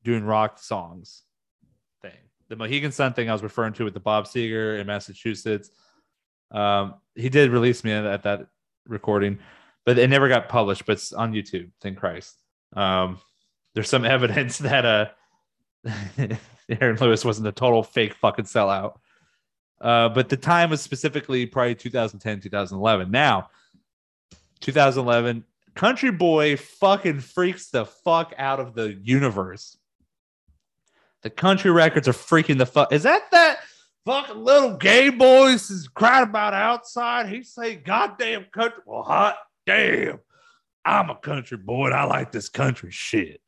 doing 0.08 0.24
rock 0.24 0.58
songs 0.60 1.24
thing. 2.02 2.17
The 2.50 2.56
Mohegan 2.56 2.91
Sun 2.91 3.13
thing 3.13 3.30
I 3.30 3.34
was 3.34 3.43
referring 3.43 3.74
to 3.74 3.84
with 3.84 3.93
the 3.93 4.00
Bob 4.00 4.26
Seger 4.26 4.80
in 4.80 4.88
Massachusetts 4.88 5.70
um, 6.52 6.96
he 7.15 7.30
did 7.30 7.52
release 7.52 7.84
me 7.84 7.91
at 7.91 8.24
that 8.24 8.48
recording, 8.88 9.39
but 9.86 9.98
it 9.98 10.10
never 10.10 10.30
got 10.30 10.50
published. 10.50 10.86
But 10.86 10.93
it's 10.93 11.13
on 11.13 11.34
YouTube. 11.34 11.72
Thank 11.82 11.98
Christ. 11.98 12.36
Um, 12.74 13.20
there's 13.74 13.89
some 13.89 14.06
evidence 14.06 14.58
that 14.60 14.86
uh, 14.86 15.08
Aaron 16.82 16.98
Lewis 16.98 17.26
wasn't 17.26 17.48
a 17.48 17.52
total 17.52 17.84
fake 17.84 18.13
fucking 18.13 18.46
sellout. 18.46 18.96
Uh, 19.80 20.10
but 20.10 20.28
the 20.30 20.38
time 20.38 20.72
was 20.72 20.82
specifically 20.82 21.46
probably 21.46 21.76
2010, 21.76 22.41
2011. 22.41 23.12
Now, 23.12 23.50
2011, 24.62 25.43
Country 25.76 26.10
Boy 26.10 26.58
fucking 26.58 27.20
freaks 27.20 27.70
the 27.70 27.86
fuck 27.86 28.34
out 28.39 28.60
of 28.60 28.74
the 28.74 28.93
universe. 29.04 29.78
The 31.27 31.31
country 31.31 31.71
records 31.71 32.07
are 32.07 32.13
freaking 32.13 32.57
the 32.57 32.65
fuck. 32.65 32.93
Is 32.93 33.03
that 33.03 33.23
that? 33.31 33.59
fucking 34.05 34.41
little 34.41 34.77
gay 34.77 35.09
boys 35.09 35.69
is 35.69 35.89
crying 35.89 36.23
about 36.23 36.53
outside. 36.53 37.27
He 37.27 37.43
say, 37.43 37.75
goddamn 37.75 38.45
country. 38.53 38.81
Well, 38.85 39.03
hot 39.03 39.37
damn. 39.65 40.19
I'm 40.85 41.09
a 41.09 41.15
country 41.15 41.57
boy 41.57 41.87
and 41.87 41.93
I 41.93 42.05
like 42.05 42.31
this 42.31 42.47
country 42.47 42.91
shit. 42.91 43.41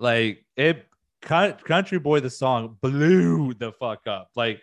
Like 0.00 0.44
it 0.56 0.88
country 1.20 2.00
boy 2.00 2.18
the 2.18 2.30
song 2.30 2.76
blew 2.80 3.54
the 3.54 3.70
fuck 3.70 4.08
up. 4.08 4.30
Like 4.34 4.60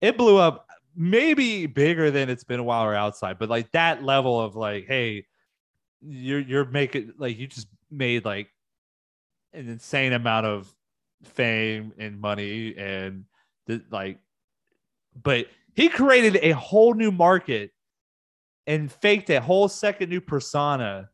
it 0.00 0.16
blew 0.16 0.38
up 0.38 0.66
maybe 0.96 1.66
bigger 1.66 2.10
than 2.10 2.30
it's 2.30 2.44
been 2.44 2.60
a 2.60 2.64
while 2.64 2.84
or 2.84 2.94
outside, 2.94 3.38
but 3.38 3.50
like 3.50 3.70
that 3.72 4.02
level 4.02 4.40
of 4.40 4.56
like, 4.56 4.86
hey, 4.86 5.26
you're 6.00 6.40
you're 6.40 6.64
making 6.64 7.12
like 7.18 7.36
you 7.36 7.46
just 7.46 7.68
made 7.90 8.24
like 8.24 8.48
an 9.52 9.68
insane 9.68 10.12
amount 10.12 10.46
of 10.46 10.72
fame 11.24 11.92
and 11.98 12.20
money 12.20 12.76
and 12.76 13.24
the, 13.66 13.82
like 13.90 14.18
but 15.20 15.46
he 15.74 15.88
created 15.88 16.36
a 16.42 16.52
whole 16.52 16.94
new 16.94 17.10
market 17.10 17.72
and 18.66 18.90
faked 18.90 19.30
a 19.30 19.40
whole 19.40 19.68
second 19.68 20.10
new 20.10 20.20
persona 20.20 21.08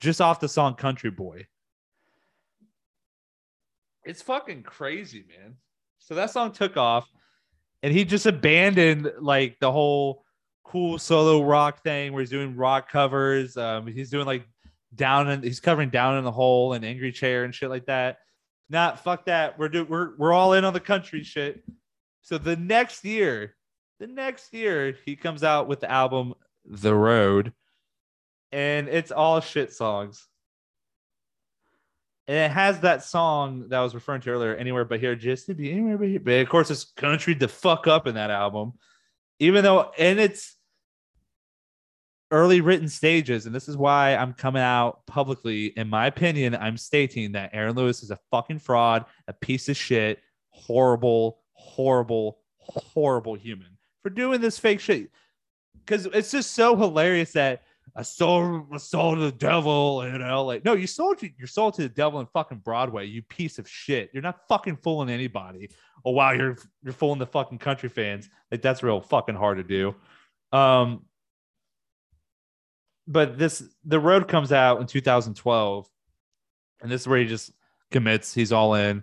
just 0.00 0.20
off 0.20 0.40
the 0.40 0.48
song 0.48 0.74
country 0.74 1.10
boy 1.10 1.46
it's 4.04 4.22
fucking 4.22 4.62
crazy 4.62 5.24
man 5.28 5.54
so 5.98 6.14
that 6.14 6.30
song 6.30 6.50
took 6.50 6.76
off 6.76 7.08
and 7.82 7.92
he 7.92 8.04
just 8.04 8.26
abandoned 8.26 9.10
like 9.20 9.58
the 9.60 9.70
whole 9.70 10.24
cool 10.70 10.98
solo 10.98 11.42
rock 11.42 11.82
thing 11.82 12.12
where 12.12 12.20
he's 12.20 12.30
doing 12.30 12.56
rock 12.56 12.90
covers. 12.90 13.56
Um, 13.56 13.86
he's 13.86 14.10
doing 14.10 14.26
like 14.26 14.46
down 14.94 15.28
and 15.28 15.44
he's 15.44 15.60
covering 15.60 15.90
down 15.90 16.18
in 16.18 16.24
the 16.24 16.32
hole 16.32 16.72
and 16.72 16.84
angry 16.84 17.12
chair 17.12 17.44
and 17.44 17.54
shit 17.54 17.70
like 17.70 17.86
that. 17.86 18.18
Not 18.68 19.02
fuck 19.02 19.26
that. 19.26 19.58
We're 19.58 19.68
do 19.68 19.84
we're 19.84 20.16
we're 20.16 20.32
all 20.32 20.52
in 20.52 20.64
on 20.64 20.72
the 20.72 20.80
country 20.80 21.22
shit. 21.22 21.62
So 22.22 22.38
the 22.38 22.56
next 22.56 23.04
year, 23.04 23.56
the 23.98 24.06
next 24.06 24.52
year, 24.52 24.96
he 25.04 25.16
comes 25.16 25.42
out 25.42 25.68
with 25.68 25.80
the 25.80 25.90
album 25.90 26.34
The 26.64 26.94
Road, 26.94 27.52
and 28.52 28.88
it's 28.88 29.10
all 29.10 29.40
shit 29.40 29.72
songs. 29.72 30.26
And 32.28 32.38
it 32.38 32.52
has 32.52 32.80
that 32.80 33.02
song 33.02 33.70
that 33.70 33.80
I 33.80 33.82
was 33.82 33.92
referring 33.92 34.20
to 34.20 34.30
earlier, 34.30 34.54
Anywhere 34.54 34.84
But 34.84 35.00
Here, 35.00 35.16
just 35.16 35.46
to 35.46 35.54
be 35.54 35.72
anywhere 35.72 35.98
but 35.98 36.06
here. 36.06 36.20
But 36.20 36.34
of 36.34 36.48
course, 36.48 36.70
it's 36.70 36.84
country 36.84 37.34
to 37.34 37.48
fuck 37.48 37.88
up 37.88 38.06
in 38.06 38.14
that 38.14 38.30
album. 38.30 38.74
Even 39.40 39.64
though, 39.64 39.90
and 39.98 40.20
it's 40.20 40.54
early 42.30 42.60
written 42.60 42.88
stages, 42.88 43.46
and 43.46 43.54
this 43.54 43.68
is 43.68 43.76
why 43.76 44.14
I'm 44.14 44.32
coming 44.32 44.62
out 44.62 45.04
publicly. 45.06 45.66
In 45.76 45.88
my 45.88 46.06
opinion, 46.06 46.54
I'm 46.54 46.76
stating 46.76 47.32
that 47.32 47.50
Aaron 47.52 47.74
Lewis 47.74 48.02
is 48.02 48.10
a 48.10 48.18
fucking 48.30 48.60
fraud, 48.60 49.04
a 49.28 49.32
piece 49.32 49.68
of 49.68 49.76
shit, 49.76 50.20
horrible, 50.50 51.40
horrible, 51.52 52.38
horrible 52.58 53.34
human 53.34 53.76
for 54.02 54.10
doing 54.10 54.40
this 54.40 54.58
fake 54.58 54.80
shit. 54.80 55.10
Because 55.84 56.06
it's 56.06 56.30
just 56.30 56.52
so 56.52 56.76
hilarious 56.76 57.32
that 57.32 57.62
I 57.96 58.02
sold, 58.02 58.66
I 58.72 58.76
sold 58.76 59.18
to 59.18 59.24
the 59.24 59.32
devil 59.32 60.02
in 60.02 60.20
LA. 60.20 60.58
No, 60.64 60.74
you 60.74 60.86
sold 60.86 61.20
your 61.22 61.48
soul 61.48 61.72
to 61.72 61.82
the 61.82 61.88
devil 61.88 62.20
in 62.20 62.26
fucking 62.26 62.58
Broadway, 62.58 63.06
you 63.06 63.22
piece 63.22 63.58
of 63.58 63.68
shit. 63.68 64.10
You're 64.12 64.22
not 64.22 64.46
fucking 64.48 64.76
fooling 64.76 65.10
anybody. 65.10 65.70
Oh 66.04 66.12
wow, 66.12 66.30
you're 66.32 66.56
you're 66.82 66.92
fooling 66.92 67.18
the 67.18 67.26
fucking 67.26 67.58
country 67.58 67.88
fans. 67.88 68.28
Like 68.50 68.62
that's 68.62 68.82
real 68.82 69.00
fucking 69.00 69.34
hard 69.34 69.58
to 69.58 69.64
do. 69.64 69.94
Um, 70.56 71.04
but 73.10 73.36
this 73.36 73.62
the 73.84 73.98
road 73.98 74.28
comes 74.28 74.52
out 74.52 74.80
in 74.80 74.86
2012, 74.86 75.88
and 76.80 76.90
this 76.90 77.02
is 77.02 77.08
where 77.08 77.18
he 77.18 77.26
just 77.26 77.50
commits. 77.90 78.32
He's 78.32 78.52
all 78.52 78.74
in. 78.74 79.02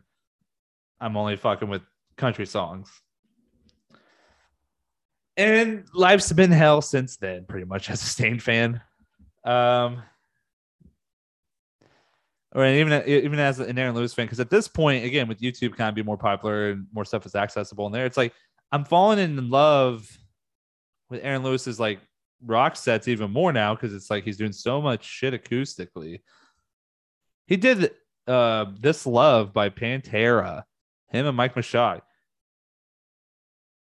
I'm 1.00 1.18
only 1.18 1.36
fucking 1.36 1.68
with 1.68 1.82
country 2.16 2.46
songs. 2.46 2.90
And 5.36 5.86
life's 5.94 6.32
been 6.32 6.52
hell 6.52 6.82
since 6.82 7.18
then, 7.18 7.46
pretty 7.48 7.66
much 7.66 7.90
as 7.90 8.02
a 8.02 8.06
Staind 8.06 8.42
fan. 8.42 8.82
Um, 9.44 10.02
or 12.56 12.66
even 12.66 13.04
even 13.08 13.40
as 13.40 13.60
an 13.60 13.78
Aaron 13.78 13.94
Lewis 13.94 14.14
fan, 14.14 14.26
because 14.26 14.40
at 14.40 14.50
this 14.50 14.70
point, 14.70 15.04
again, 15.04 15.28
with 15.28 15.42
YouTube 15.42 15.76
kind 15.76 15.90
of 15.90 15.96
be 15.96 16.02
more 16.02 16.18
popular 16.18 16.72
and 16.72 16.88
more 16.94 17.06
stuff 17.06 17.26
is 17.26 17.36
accessible 17.36 17.86
in 17.88 17.92
there, 17.92 18.06
it's 18.06 18.18
like 18.18 18.34
I'm 18.72 18.86
falling 18.86 19.20
in 19.20 19.50
love 19.50 20.10
with 21.10 21.20
Aaron 21.24 21.44
Lewis's 21.44 21.78
like 21.78 22.00
rock 22.44 22.76
sets 22.76 23.08
even 23.08 23.32
more 23.32 23.52
now 23.52 23.76
because 23.76 23.94
it's 23.94 24.10
like 24.10 24.24
he's 24.24 24.38
doing 24.38 24.52
so 24.52 24.82
much 24.82 25.04
shit 25.04 25.34
acoustically. 25.34 26.22
He 27.46 27.58
did 27.58 27.92
uh 28.28 28.66
This 28.80 29.06
Love 29.06 29.54
by 29.54 29.70
Pantera, 29.70 30.64
him 31.10 31.26
and 31.26 31.38
Mike 31.38 31.56
Mushok 31.56 32.02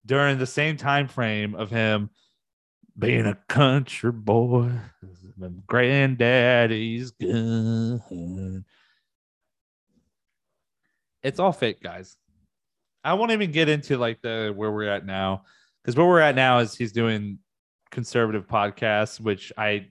during 0.05 0.37
the 0.37 0.45
same 0.45 0.77
time 0.77 1.07
frame 1.07 1.53
of 1.53 1.69
him 1.69 2.09
being 2.97 3.27
a 3.27 3.35
country 3.47 4.11
boy. 4.11 4.71
Granddaddy's 5.67 7.11
gun. 7.11 8.65
It's 11.21 11.39
all 11.39 11.51
fake, 11.51 11.83
guys. 11.83 12.15
I 13.03 13.13
won't 13.13 13.31
even 13.31 13.51
get 13.51 13.69
into 13.69 13.97
like 13.97 14.21
the 14.21 14.53
where 14.55 14.71
we're 14.71 14.89
at 14.89 15.05
now 15.05 15.43
because 15.83 15.95
where 15.95 16.07
we're 16.07 16.19
at 16.19 16.35
now 16.35 16.59
is 16.59 16.75
he's 16.75 16.91
doing 16.91 17.39
conservative 17.91 18.47
podcasts, 18.47 19.19
which 19.19 19.51
I, 19.57 19.87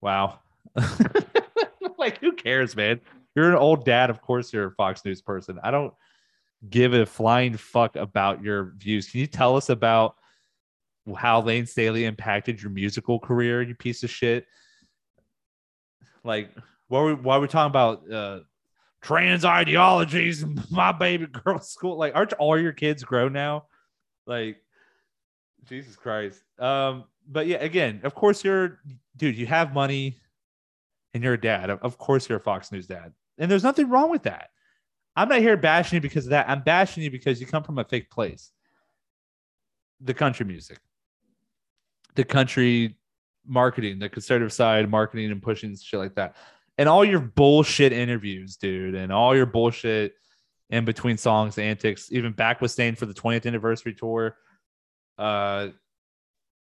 wow, 0.00 0.38
like 1.98 2.18
who 2.18 2.32
cares, 2.32 2.76
man? 2.76 3.00
You're 3.34 3.50
an 3.50 3.56
old 3.56 3.84
dad, 3.84 4.10
of 4.10 4.20
course 4.20 4.52
you're 4.52 4.68
a 4.68 4.72
Fox 4.72 5.04
News 5.04 5.22
person. 5.22 5.58
I 5.62 5.70
don't 5.70 5.92
give 6.68 6.94
a 6.94 7.06
flying 7.06 7.56
fuck 7.56 7.96
about 7.96 8.42
your 8.42 8.74
views. 8.76 9.10
Can 9.10 9.20
you 9.20 9.26
tell 9.26 9.56
us 9.56 9.68
about 9.68 10.16
how 11.16 11.42
Layne 11.42 11.66
Staley 11.66 12.04
impacted 12.04 12.62
your 12.62 12.70
musical 12.70 13.18
career, 13.18 13.62
you 13.62 13.74
piece 13.74 14.02
of 14.02 14.10
shit? 14.10 14.46
Like, 16.22 16.50
why 16.88 17.00
are 17.00 17.40
we 17.40 17.48
talking 17.48 17.70
about 17.70 18.10
uh, 18.10 18.40
trans 19.02 19.44
ideologies 19.44 20.44
my 20.70 20.92
baby 20.92 21.26
girl 21.26 21.58
school? 21.58 21.96
Like, 21.96 22.14
aren't 22.14 22.32
all 22.34 22.58
your 22.58 22.72
kids 22.72 23.04
grown 23.04 23.32
now? 23.32 23.66
Like, 24.26 24.56
Jesus 25.68 25.96
Christ. 25.96 26.42
Um, 26.58 27.04
but 27.26 27.46
yeah, 27.46 27.58
again, 27.58 28.00
of 28.04 28.14
course 28.14 28.44
you're, 28.44 28.80
dude. 29.16 29.36
You 29.36 29.46
have 29.46 29.74
money, 29.74 30.18
and 31.12 31.22
you're 31.22 31.34
a 31.34 31.40
dad. 31.40 31.70
Of 31.70 31.98
course 31.98 32.28
you're 32.28 32.38
a 32.38 32.42
Fox 32.42 32.72
News 32.72 32.86
dad, 32.86 33.12
and 33.38 33.50
there's 33.50 33.62
nothing 33.62 33.88
wrong 33.88 34.10
with 34.10 34.24
that. 34.24 34.50
I'm 35.16 35.28
not 35.28 35.40
here 35.40 35.56
bashing 35.56 35.96
you 35.96 36.00
because 36.00 36.26
of 36.26 36.30
that. 36.30 36.48
I'm 36.48 36.62
bashing 36.62 37.02
you 37.02 37.10
because 37.10 37.40
you 37.40 37.46
come 37.46 37.62
from 37.62 37.78
a 37.78 37.84
fake 37.84 38.10
place. 38.10 38.50
The 40.00 40.14
country 40.14 40.44
music, 40.44 40.78
the 42.16 42.24
country 42.24 42.96
marketing, 43.46 43.98
the 43.98 44.08
conservative 44.08 44.52
side 44.52 44.90
marketing 44.90 45.30
and 45.30 45.42
pushing 45.42 45.76
shit 45.76 46.00
like 46.00 46.14
that. 46.16 46.36
And 46.78 46.88
all 46.88 47.04
your 47.04 47.20
bullshit 47.20 47.92
interviews, 47.92 48.56
dude, 48.56 48.96
and 48.96 49.12
all 49.12 49.36
your 49.36 49.46
bullshit 49.46 50.14
in 50.70 50.84
between 50.84 51.16
songs, 51.16 51.58
antics, 51.58 52.10
even 52.10 52.32
back 52.32 52.60
with 52.60 52.72
Staind 52.72 52.98
for 52.98 53.06
the 53.06 53.14
20th 53.14 53.46
anniversary 53.46 53.94
tour. 53.94 54.36
Uh 55.16 55.68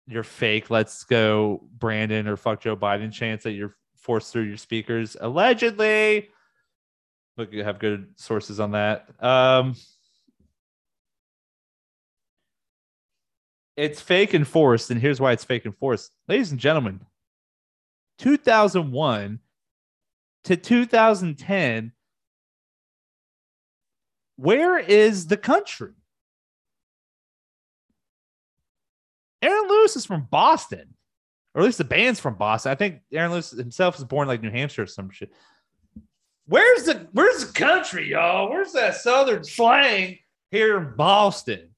your 0.08 0.24
fake 0.24 0.70
let's 0.70 1.04
go 1.04 1.64
Brandon 1.78 2.28
or 2.28 2.38
fuck 2.38 2.62
Joe 2.62 2.76
Biden 2.76 3.12
chance 3.12 3.44
that 3.44 3.52
you're 3.52 3.76
forced 3.98 4.32
through 4.32 4.44
your 4.44 4.58
speakers. 4.58 5.18
Allegedly. 5.20 6.30
Look 7.38 7.52
you 7.52 7.64
have 7.64 7.80
good 7.80 8.08
sources 8.16 8.60
on 8.60 8.72
that. 8.72 9.08
Um 9.24 9.76
it's 13.76 14.00
fake 14.00 14.34
and 14.34 14.48
forced 14.48 14.92
and 14.92 15.02
here's 15.02 15.20
why 15.20 15.32
it's 15.32 15.44
fake 15.44 15.66
and 15.66 15.76
forced. 15.76 16.12
Ladies 16.28 16.52
and 16.52 16.60
gentlemen 16.60 17.02
2001 18.20 19.40
to 20.46 20.56
2010 20.56 21.92
where 24.38 24.78
is 24.78 25.28
the 25.28 25.38
country 25.38 25.94
aaron 29.46 29.68
lewis 29.70 29.96
is 29.96 30.06
from 30.06 30.28
boston 30.30 30.94
or 31.54 31.62
at 31.62 31.66
least 31.66 31.78
the 31.78 31.84
band's 31.84 32.20
from 32.20 32.36
boston 32.36 32.72
i 32.72 32.76
think 32.76 33.02
aaron 33.12 33.32
lewis 33.32 33.52
himself 33.52 33.98
was 33.98 34.06
born 34.06 34.28
like 34.28 34.42
new 34.42 34.52
hampshire 34.52 34.84
or 34.84 34.88
some 34.88 35.10
shit 35.10 35.32
Where's 36.48 36.84
the 36.84 37.08
where's 37.12 37.46
the 37.46 37.54
country, 37.54 38.12
y'all? 38.12 38.50
Where's 38.50 38.74
that 38.74 38.96
southern 38.96 39.44
slang 39.44 40.20
here 40.52 40.78
in 40.78 40.96
Boston? 40.96 41.70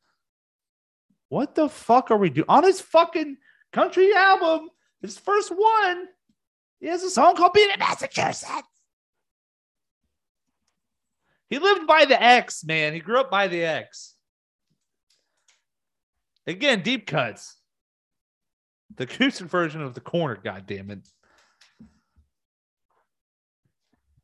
What 1.30 1.56
the 1.56 1.70
fuck 1.70 2.12
are 2.12 2.18
we 2.18 2.30
doing 2.30 2.46
on 2.50 2.64
his 2.64 2.82
fucking 2.82 3.38
country 3.72 4.14
album? 4.14 4.70
His 5.02 5.18
first 5.18 5.52
one. 5.52 6.06
He 6.80 6.88
has 6.88 7.04
a 7.04 7.10
song 7.10 7.36
called 7.36 7.54
"Being 7.54 7.70
in 7.72 7.80
Massachusetts." 7.80 8.64
He 11.50 11.60
lived 11.60 11.88
by 11.88 12.04
the 12.04 12.22
X, 12.22 12.66
man. 12.66 12.94
He 12.94 13.00
grew 13.00 13.22
up 13.22 13.32
by 13.32 13.48
the 13.48 13.64
X. 13.64 14.16
Again, 16.46 16.82
deep 16.82 17.08
cuts. 17.08 17.57
The 18.98 19.04
acoustic 19.04 19.48
version 19.48 19.82
of 19.82 19.94
the 19.94 20.02
corner, 20.02 20.40
God 20.44 20.66
damn 20.68 20.92
it. 20.92 21.08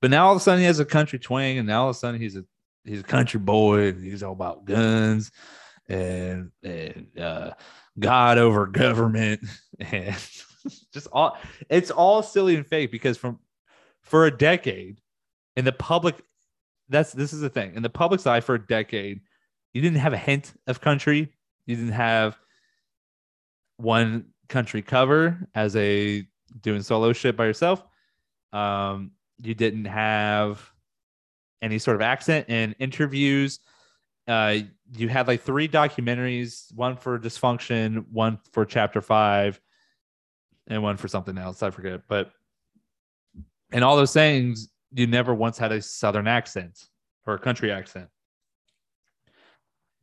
But 0.01 0.11
now 0.11 0.25
all 0.25 0.33
of 0.33 0.37
a 0.37 0.39
sudden 0.41 0.59
he 0.59 0.65
has 0.65 0.79
a 0.79 0.85
country 0.85 1.19
twang, 1.19 1.59
and 1.59 1.67
now 1.67 1.83
all 1.83 1.89
of 1.89 1.95
a 1.95 1.99
sudden 1.99 2.19
he's 2.19 2.35
a 2.35 2.43
he's 2.83 2.99
a 2.99 3.03
country 3.03 3.39
boy. 3.39 3.89
And 3.89 4.03
he's 4.03 4.23
all 4.23 4.33
about 4.33 4.65
guns 4.65 5.31
and 5.87 6.51
and 6.63 7.07
uh, 7.19 7.51
God 7.97 8.37
over 8.37 8.67
government 8.67 9.41
and 9.79 10.15
just 10.93 11.07
all. 11.13 11.37
It's 11.69 11.91
all 11.91 12.23
silly 12.23 12.55
and 12.55 12.67
fake 12.67 12.91
because 12.91 13.17
from 13.17 13.39
for 14.01 14.25
a 14.25 14.37
decade 14.37 14.99
in 15.55 15.65
the 15.65 15.71
public, 15.71 16.21
that's 16.89 17.13
this 17.13 17.31
is 17.31 17.41
the 17.41 17.49
thing 17.49 17.75
in 17.75 17.83
the 17.83 17.89
public's 17.89 18.27
eye 18.27 18.41
for 18.41 18.55
a 18.55 18.67
decade, 18.67 19.21
you 19.73 19.81
didn't 19.81 19.99
have 19.99 20.13
a 20.13 20.17
hint 20.17 20.53
of 20.67 20.81
country. 20.81 21.33
You 21.65 21.75
didn't 21.75 21.93
have 21.93 22.37
one 23.77 24.32
country 24.49 24.81
cover 24.81 25.47
as 25.55 25.75
a 25.75 26.27
doing 26.61 26.81
solo 26.81 27.13
shit 27.13 27.35
by 27.35 27.45
yourself. 27.45 27.83
Um, 28.51 29.11
you 29.41 29.53
didn't 29.53 29.85
have 29.85 30.71
any 31.61 31.79
sort 31.79 31.95
of 31.95 32.01
accent 32.01 32.49
in 32.49 32.75
interviews. 32.79 33.59
Uh, 34.27 34.59
you 34.95 35.09
had 35.09 35.27
like 35.27 35.41
three 35.41 35.67
documentaries, 35.67 36.73
one 36.73 36.95
for 36.95 37.19
dysfunction, 37.19 38.05
one 38.11 38.39
for 38.51 38.65
chapter 38.65 39.01
five, 39.01 39.59
and 40.67 40.83
one 40.83 40.97
for 40.97 41.07
something 41.07 41.37
else. 41.37 41.63
I 41.63 41.71
forget. 41.71 42.01
But 42.07 42.31
in 43.71 43.83
all 43.83 43.97
those 43.97 44.13
things, 44.13 44.69
you 44.93 45.07
never 45.07 45.33
once 45.33 45.57
had 45.57 45.71
a 45.71 45.81
southern 45.81 46.27
accent 46.27 46.87
or 47.25 47.33
a 47.33 47.39
country 47.39 47.71
accent. 47.71 48.07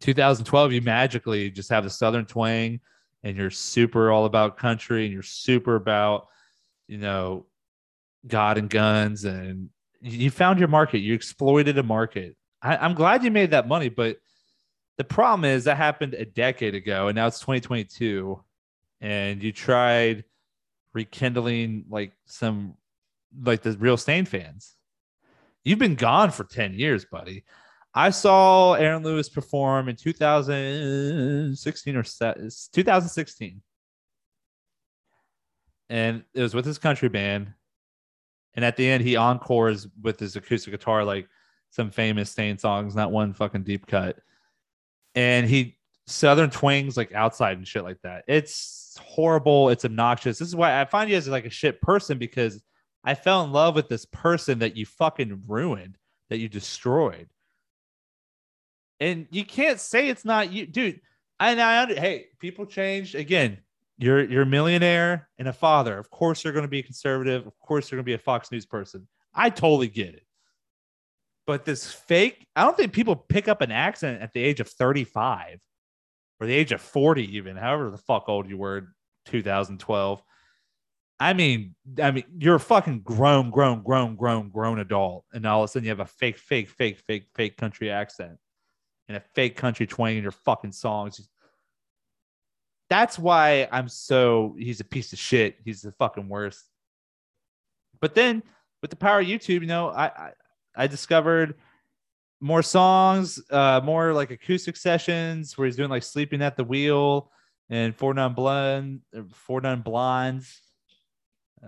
2012, 0.00 0.72
you 0.72 0.80
magically 0.80 1.50
just 1.50 1.70
have 1.70 1.84
the 1.84 1.90
Southern 1.90 2.24
twang 2.24 2.80
and 3.22 3.36
you're 3.36 3.50
super 3.50 4.10
all 4.10 4.24
about 4.24 4.56
country 4.56 5.04
and 5.04 5.12
you're 5.12 5.22
super 5.22 5.76
about, 5.76 6.28
you 6.88 6.98
know, 6.98 7.46
God 8.26 8.58
and 8.58 8.68
guns 8.68 9.24
and 9.24 9.70
you 10.00 10.30
found 10.30 10.58
your 10.58 10.68
market. 10.68 10.98
You 10.98 11.14
exploited 11.14 11.78
a 11.78 11.82
market. 11.82 12.36
I, 12.62 12.76
I'm 12.76 12.94
glad 12.94 13.24
you 13.24 13.30
made 13.30 13.50
that 13.50 13.68
money, 13.68 13.88
but 13.88 14.18
the 14.98 15.04
problem 15.04 15.44
is 15.44 15.64
that 15.64 15.76
happened 15.76 16.14
a 16.14 16.24
decade 16.24 16.74
ago 16.74 17.08
and 17.08 17.16
now 17.16 17.26
it's 17.26 17.40
2022 17.40 18.42
and 19.00 19.42
you 19.42 19.52
tried 19.52 20.24
rekindling 20.92 21.84
like 21.88 22.12
some 22.26 22.74
like 23.42 23.62
the 23.62 23.72
real 23.72 23.96
Staind 23.96 24.28
fans. 24.28 24.74
You've 25.64 25.78
been 25.78 25.94
gone 25.94 26.30
for 26.30 26.44
10 26.44 26.74
years, 26.74 27.04
buddy. 27.04 27.44
I 27.92 28.10
saw 28.10 28.74
Aaron 28.74 29.02
Lewis 29.02 29.28
perform 29.28 29.88
in 29.88 29.96
2016 29.96 31.96
or 31.96 32.02
2016. 32.02 33.62
And 35.88 36.22
it 36.34 36.42
was 36.42 36.54
with 36.54 36.64
his 36.64 36.78
country 36.78 37.08
band. 37.08 37.52
And 38.54 38.64
at 38.64 38.76
the 38.76 38.88
end, 38.88 39.02
he 39.02 39.16
encores 39.16 39.88
with 40.00 40.20
his 40.20 40.36
acoustic 40.36 40.72
guitar, 40.72 41.04
like 41.04 41.26
some 41.70 41.90
famous 41.90 42.30
Staind 42.30 42.60
songs, 42.60 42.94
not 42.94 43.10
one 43.10 43.32
fucking 43.32 43.64
deep 43.64 43.86
cut. 43.86 44.16
And 45.16 45.48
he 45.48 45.78
southern 46.06 46.50
twangs 46.50 46.96
like 46.96 47.12
outside 47.12 47.56
and 47.56 47.66
shit 47.66 47.82
like 47.82 48.00
that. 48.02 48.24
It's 48.28 48.96
horrible. 49.00 49.70
It's 49.70 49.84
obnoxious. 49.84 50.38
This 50.38 50.48
is 50.48 50.56
why 50.56 50.80
I 50.80 50.84
find 50.84 51.10
you 51.10 51.16
as 51.16 51.26
like 51.26 51.46
a 51.46 51.50
shit 51.50 51.80
person 51.80 52.18
because 52.18 52.62
I 53.02 53.14
fell 53.14 53.44
in 53.44 53.52
love 53.52 53.74
with 53.74 53.88
this 53.88 54.04
person 54.04 54.60
that 54.60 54.76
you 54.76 54.86
fucking 54.86 55.42
ruined, 55.48 55.98
that 56.28 56.38
you 56.38 56.48
destroyed. 56.48 57.28
And 59.00 59.26
you 59.30 59.44
can't 59.44 59.80
say 59.80 60.08
it's 60.08 60.24
not 60.24 60.52
you, 60.52 60.66
dude. 60.66 61.00
And 61.40 61.60
I 61.60 61.86
hey, 61.86 62.26
people 62.38 62.66
change 62.66 63.14
again. 63.14 63.58
You're 63.96 64.22
you're 64.24 64.42
a 64.42 64.46
millionaire 64.46 65.28
and 65.38 65.48
a 65.48 65.52
father. 65.52 65.98
Of 65.98 66.10
course, 66.10 66.44
you're 66.44 66.52
going 66.52 66.64
to 66.64 66.68
be 66.68 66.80
a 66.80 66.82
conservative. 66.82 67.46
Of 67.46 67.58
course, 67.58 67.90
you're 67.90 67.96
going 67.96 68.04
to 68.04 68.10
be 68.10 68.14
a 68.14 68.18
Fox 68.18 68.52
News 68.52 68.66
person. 68.66 69.08
I 69.34 69.48
totally 69.48 69.88
get 69.88 70.14
it. 70.14 70.26
But 71.46 71.64
this 71.64 71.90
fake, 71.92 72.46
I 72.54 72.64
don't 72.64 72.76
think 72.76 72.92
people 72.92 73.16
pick 73.16 73.48
up 73.48 73.62
an 73.62 73.72
accent 73.72 74.22
at 74.22 74.32
the 74.32 74.42
age 74.42 74.60
of 74.60 74.68
35 74.68 75.58
or 76.38 76.46
the 76.46 76.54
age 76.54 76.72
of 76.72 76.80
40, 76.80 77.36
even 77.36 77.56
however 77.56 77.90
the 77.90 77.98
fuck 77.98 78.28
old 78.28 78.48
you 78.48 78.56
were, 78.56 78.78
in 78.78 78.86
2012. 79.26 80.22
I 81.18 81.32
mean, 81.32 81.74
I 82.02 82.12
mean, 82.12 82.24
you're 82.38 82.54
a 82.56 82.60
fucking 82.60 83.00
grown, 83.00 83.50
grown, 83.50 83.82
grown, 83.82 84.16
grown, 84.16 84.50
grown 84.50 84.78
adult, 84.78 85.24
and 85.32 85.46
all 85.46 85.62
of 85.62 85.68
a 85.68 85.72
sudden 85.72 85.84
you 85.84 85.90
have 85.90 86.00
a 86.00 86.06
fake, 86.06 86.38
fake, 86.38 86.68
fake, 86.68 87.00
fake, 87.06 87.26
fake 87.34 87.56
country 87.56 87.90
accent 87.90 88.38
and 89.10 89.16
a 89.16 89.22
fake 89.34 89.56
country 89.56 89.88
twang 89.88 90.16
in 90.16 90.22
your 90.22 90.30
fucking 90.30 90.70
songs. 90.70 91.28
That's 92.88 93.18
why 93.18 93.66
I'm 93.72 93.88
so 93.88 94.54
he's 94.56 94.78
a 94.78 94.84
piece 94.84 95.12
of 95.12 95.18
shit. 95.18 95.56
He's 95.64 95.82
the 95.82 95.90
fucking 95.90 96.28
worst. 96.28 96.64
But 98.00 98.14
then 98.14 98.44
with 98.82 98.90
the 98.90 98.96
power 98.96 99.18
of 99.18 99.26
YouTube, 99.26 99.62
you 99.62 99.66
know, 99.66 99.88
I 99.88 100.04
I, 100.06 100.32
I 100.76 100.86
discovered 100.86 101.56
more 102.40 102.62
songs, 102.62 103.42
uh, 103.50 103.80
more 103.82 104.12
like 104.12 104.30
acoustic 104.30 104.76
sessions 104.76 105.58
where 105.58 105.66
he's 105.66 105.76
doing 105.76 105.90
like 105.90 106.04
sleeping 106.04 106.40
at 106.40 106.56
the 106.56 106.64
wheel 106.64 107.32
and 107.68 107.96
four 107.96 108.14
non 108.14 108.32
blonde, 108.32 109.00
four 109.32 109.60
non 109.60 109.82
blondes, 109.82 110.62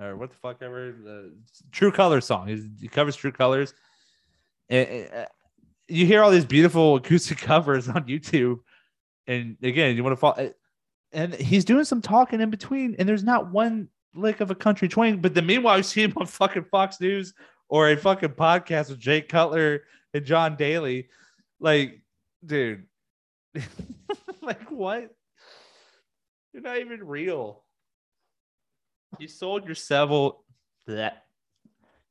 or 0.00 0.16
what 0.16 0.30
the 0.30 0.36
fuck 0.36 0.62
ever 0.62 0.92
the 0.92 1.34
True 1.72 1.90
Colors 1.90 2.24
song. 2.24 2.46
He 2.80 2.86
covers 2.86 3.16
True 3.16 3.32
Colors. 3.32 3.74
You 5.88 6.06
hear 6.06 6.22
all 6.22 6.30
these 6.30 6.44
beautiful 6.44 6.96
acoustic 6.96 7.38
covers 7.38 7.88
on 7.88 8.04
YouTube, 8.04 8.60
and 9.26 9.56
again, 9.62 9.96
you 9.96 10.04
want 10.04 10.12
to 10.12 10.16
follow. 10.16 10.36
Eh, 10.36 10.50
and 11.12 11.34
he's 11.34 11.64
doing 11.64 11.84
some 11.84 12.00
talking 12.00 12.40
in 12.40 12.50
between, 12.50 12.96
and 12.98 13.08
there's 13.08 13.24
not 13.24 13.50
one 13.50 13.88
lick 14.14 14.40
of 14.40 14.50
a 14.50 14.54
country 14.54 14.88
twang. 14.88 15.18
But 15.20 15.34
then 15.34 15.46
meanwhile, 15.46 15.76
you 15.76 15.82
see 15.82 16.02
him 16.02 16.14
on 16.16 16.26
fucking 16.26 16.64
Fox 16.64 17.00
News 17.00 17.34
or 17.68 17.90
a 17.90 17.96
fucking 17.96 18.30
podcast 18.30 18.88
with 18.88 18.98
Jake 18.98 19.28
Cutler 19.28 19.82
and 20.14 20.24
John 20.24 20.56
Daly. 20.56 21.08
Like, 21.60 22.00
dude, 22.44 22.84
like 24.40 24.70
what? 24.70 25.14
You're 26.52 26.62
not 26.62 26.78
even 26.78 27.06
real. 27.06 27.64
You 29.18 29.28
sold 29.28 29.66
your 29.66 29.74
soul 29.74 30.44
that 30.86 31.24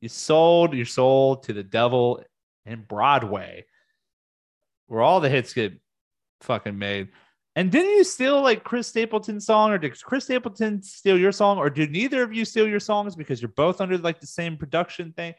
you 0.02 0.10
sold 0.10 0.74
your 0.74 0.86
soul 0.86 1.38
to 1.38 1.54
the 1.54 1.64
devil 1.64 2.24
in 2.66 2.84
Broadway, 2.84 3.66
where 4.88 5.02
all 5.02 5.20
the 5.20 5.30
hits 5.30 5.54
get 5.54 5.74
fucking 6.42 6.78
made. 6.78 7.10
And 7.56 7.72
didn't 7.72 7.92
you 7.92 8.04
steal 8.04 8.42
like 8.42 8.64
Chris 8.64 8.88
Stapleton's 8.88 9.46
song, 9.46 9.72
or 9.72 9.78
did 9.78 10.02
Chris 10.02 10.26
Stapleton 10.26 10.82
steal 10.84 11.18
your 11.18 11.32
song, 11.32 11.58
or 11.58 11.70
did 11.70 11.92
neither 11.92 12.24
of 12.24 12.34
you 12.34 12.46
steal 12.46 12.68
your 12.68 12.80
songs 12.80 13.16
because 13.16 13.42
you're 13.42 13.50
both 13.50 13.82
under 13.82 13.98
like 13.98 14.22
the 14.22 14.28
same 14.28 14.58
production 14.58 15.12
thing? 15.14 15.34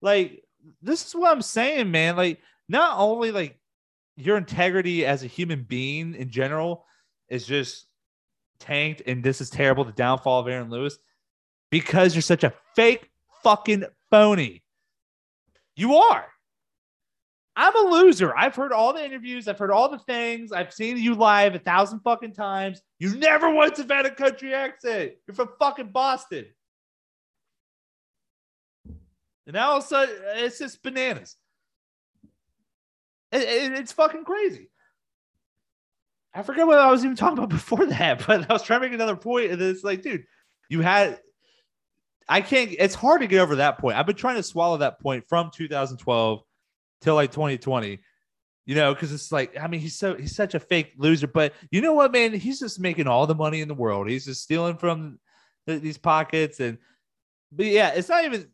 Like, 0.00 0.44
this 0.82 1.06
is 1.06 1.14
what 1.14 1.30
I'm 1.30 1.42
saying, 1.42 1.90
man. 1.90 2.16
Like, 2.16 2.40
not 2.68 2.98
only 2.98 3.32
like 3.32 3.58
your 4.16 4.36
integrity 4.36 5.04
as 5.04 5.22
a 5.22 5.26
human 5.26 5.62
being 5.62 6.14
in 6.14 6.30
general 6.30 6.86
is 7.28 7.46
just 7.46 7.86
tanked, 8.58 9.02
and 9.06 9.22
this 9.22 9.40
is 9.40 9.50
terrible. 9.50 9.84
The 9.84 9.92
downfall 9.92 10.40
of 10.40 10.48
Aaron 10.48 10.70
Lewis 10.70 10.98
because 11.70 12.14
you're 12.14 12.22
such 12.22 12.44
a 12.44 12.54
fake 12.74 13.10
fucking 13.42 13.84
phony. 14.10 14.62
You 15.76 15.96
are. 15.96 16.26
I'm 17.60 17.74
a 17.74 17.90
loser. 17.90 18.32
I've 18.36 18.54
heard 18.54 18.72
all 18.72 18.92
the 18.92 19.04
interviews. 19.04 19.48
I've 19.48 19.58
heard 19.58 19.72
all 19.72 19.88
the 19.88 19.98
things. 19.98 20.52
I've 20.52 20.72
seen 20.72 20.96
you 20.96 21.16
live 21.16 21.56
a 21.56 21.58
thousand 21.58 21.98
fucking 22.00 22.34
times. 22.34 22.80
You 23.00 23.16
never 23.16 23.50
once 23.50 23.78
have 23.78 23.90
had 23.90 24.06
a 24.06 24.14
country 24.14 24.54
accent. 24.54 25.14
You're 25.26 25.34
from 25.34 25.48
fucking 25.58 25.88
Boston. 25.88 26.46
And 28.86 29.54
now 29.54 29.70
all 29.70 29.78
of 29.78 29.84
a 29.84 29.86
sudden, 29.88 30.14
it's 30.36 30.60
just 30.60 30.80
bananas. 30.84 31.34
It, 33.32 33.42
it, 33.42 33.72
it's 33.72 33.90
fucking 33.90 34.24
crazy. 34.24 34.70
I 36.32 36.44
forget 36.44 36.64
what 36.64 36.78
I 36.78 36.92
was 36.92 37.04
even 37.04 37.16
talking 37.16 37.38
about 37.38 37.48
before 37.50 37.86
that, 37.86 38.24
but 38.24 38.48
I 38.48 38.52
was 38.52 38.62
trying 38.62 38.82
to 38.82 38.86
make 38.86 38.94
another 38.94 39.16
point, 39.16 39.50
and 39.50 39.60
it's 39.60 39.82
like, 39.82 40.02
dude, 40.02 40.22
you 40.68 40.80
had. 40.80 41.18
I 42.28 42.40
can't. 42.40 42.70
It's 42.78 42.94
hard 42.94 43.22
to 43.22 43.26
get 43.26 43.40
over 43.40 43.56
that 43.56 43.78
point. 43.78 43.96
I've 43.96 44.06
been 44.06 44.14
trying 44.14 44.36
to 44.36 44.44
swallow 44.44 44.76
that 44.76 45.00
point 45.00 45.24
from 45.28 45.50
2012 45.52 46.42
till 47.00 47.14
like 47.14 47.32
2020. 47.32 48.00
You 48.66 48.74
know, 48.74 48.92
because 48.92 49.12
it's 49.12 49.32
like, 49.32 49.56
I 49.58 49.66
mean, 49.66 49.80
he's 49.80 49.96
so 49.96 50.14
he's 50.14 50.36
such 50.36 50.54
a 50.54 50.60
fake 50.60 50.92
loser. 50.98 51.26
But 51.26 51.54
you 51.70 51.80
know 51.80 51.94
what, 51.94 52.12
man? 52.12 52.34
He's 52.34 52.60
just 52.60 52.78
making 52.78 53.06
all 53.06 53.26
the 53.26 53.34
money 53.34 53.62
in 53.62 53.68
the 53.68 53.74
world. 53.74 54.10
He's 54.10 54.26
just 54.26 54.42
stealing 54.42 54.76
from 54.76 55.18
these 55.66 55.96
pockets, 55.96 56.60
and 56.60 56.76
but 57.50 57.64
yeah, 57.64 57.92
it's 57.94 58.10
not 58.10 58.24
even 58.24 58.48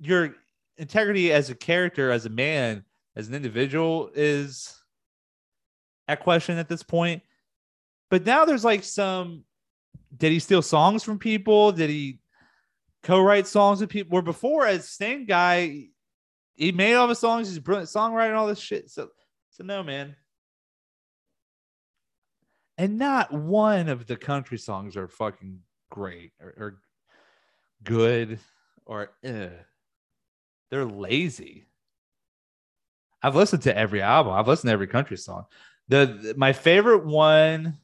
your 0.00 0.34
integrity 0.78 1.32
as 1.32 1.50
a 1.50 1.54
character, 1.54 2.10
as 2.10 2.24
a 2.24 2.30
man, 2.30 2.84
as 3.14 3.28
an 3.28 3.34
individual 3.34 4.10
is 4.14 4.74
at 6.06 6.20
question 6.20 6.56
at 6.56 6.68
this 6.68 6.82
point. 6.82 7.22
But 8.08 8.24
now 8.24 8.46
there's 8.46 8.64
like 8.64 8.84
some 8.84 9.44
did 10.16 10.32
he 10.32 10.38
steal 10.38 10.62
songs 10.62 11.04
from 11.04 11.18
people? 11.18 11.72
Did 11.72 11.90
he 11.90 12.20
co-write 13.02 13.46
songs 13.46 13.80
with 13.80 13.90
people? 13.90 14.14
Where 14.14 14.22
before 14.22 14.66
as 14.66 14.88
same 14.88 15.26
guy, 15.26 15.88
he 16.58 16.72
made 16.72 16.94
all 16.94 17.08
the 17.08 17.14
songs, 17.14 17.48
he's 17.48 17.56
a 17.56 17.62
brilliant 17.62 17.88
songwriter 17.88 18.28
and 18.28 18.36
all 18.36 18.46
this 18.46 18.58
shit. 18.58 18.90
So 18.90 19.08
so 19.50 19.64
no 19.64 19.82
man. 19.82 20.16
And 22.76 22.98
not 22.98 23.32
one 23.32 23.88
of 23.88 24.06
the 24.06 24.16
country 24.16 24.58
songs 24.58 24.96
are 24.96 25.08
fucking 25.08 25.60
great 25.90 26.32
or, 26.40 26.48
or 26.48 26.80
good 27.82 28.38
or 28.84 29.10
ugh 29.24 29.50
they're 30.70 30.84
lazy. 30.84 31.66
I've 33.22 33.36
listened 33.36 33.62
to 33.62 33.76
every 33.76 34.02
album. 34.02 34.32
I've 34.32 34.46
listened 34.46 34.68
to 34.68 34.72
every 34.72 34.86
country 34.86 35.16
song. 35.16 35.46
The, 35.88 36.18
the 36.22 36.34
my 36.36 36.52
favorite 36.52 37.04
one 37.04 37.78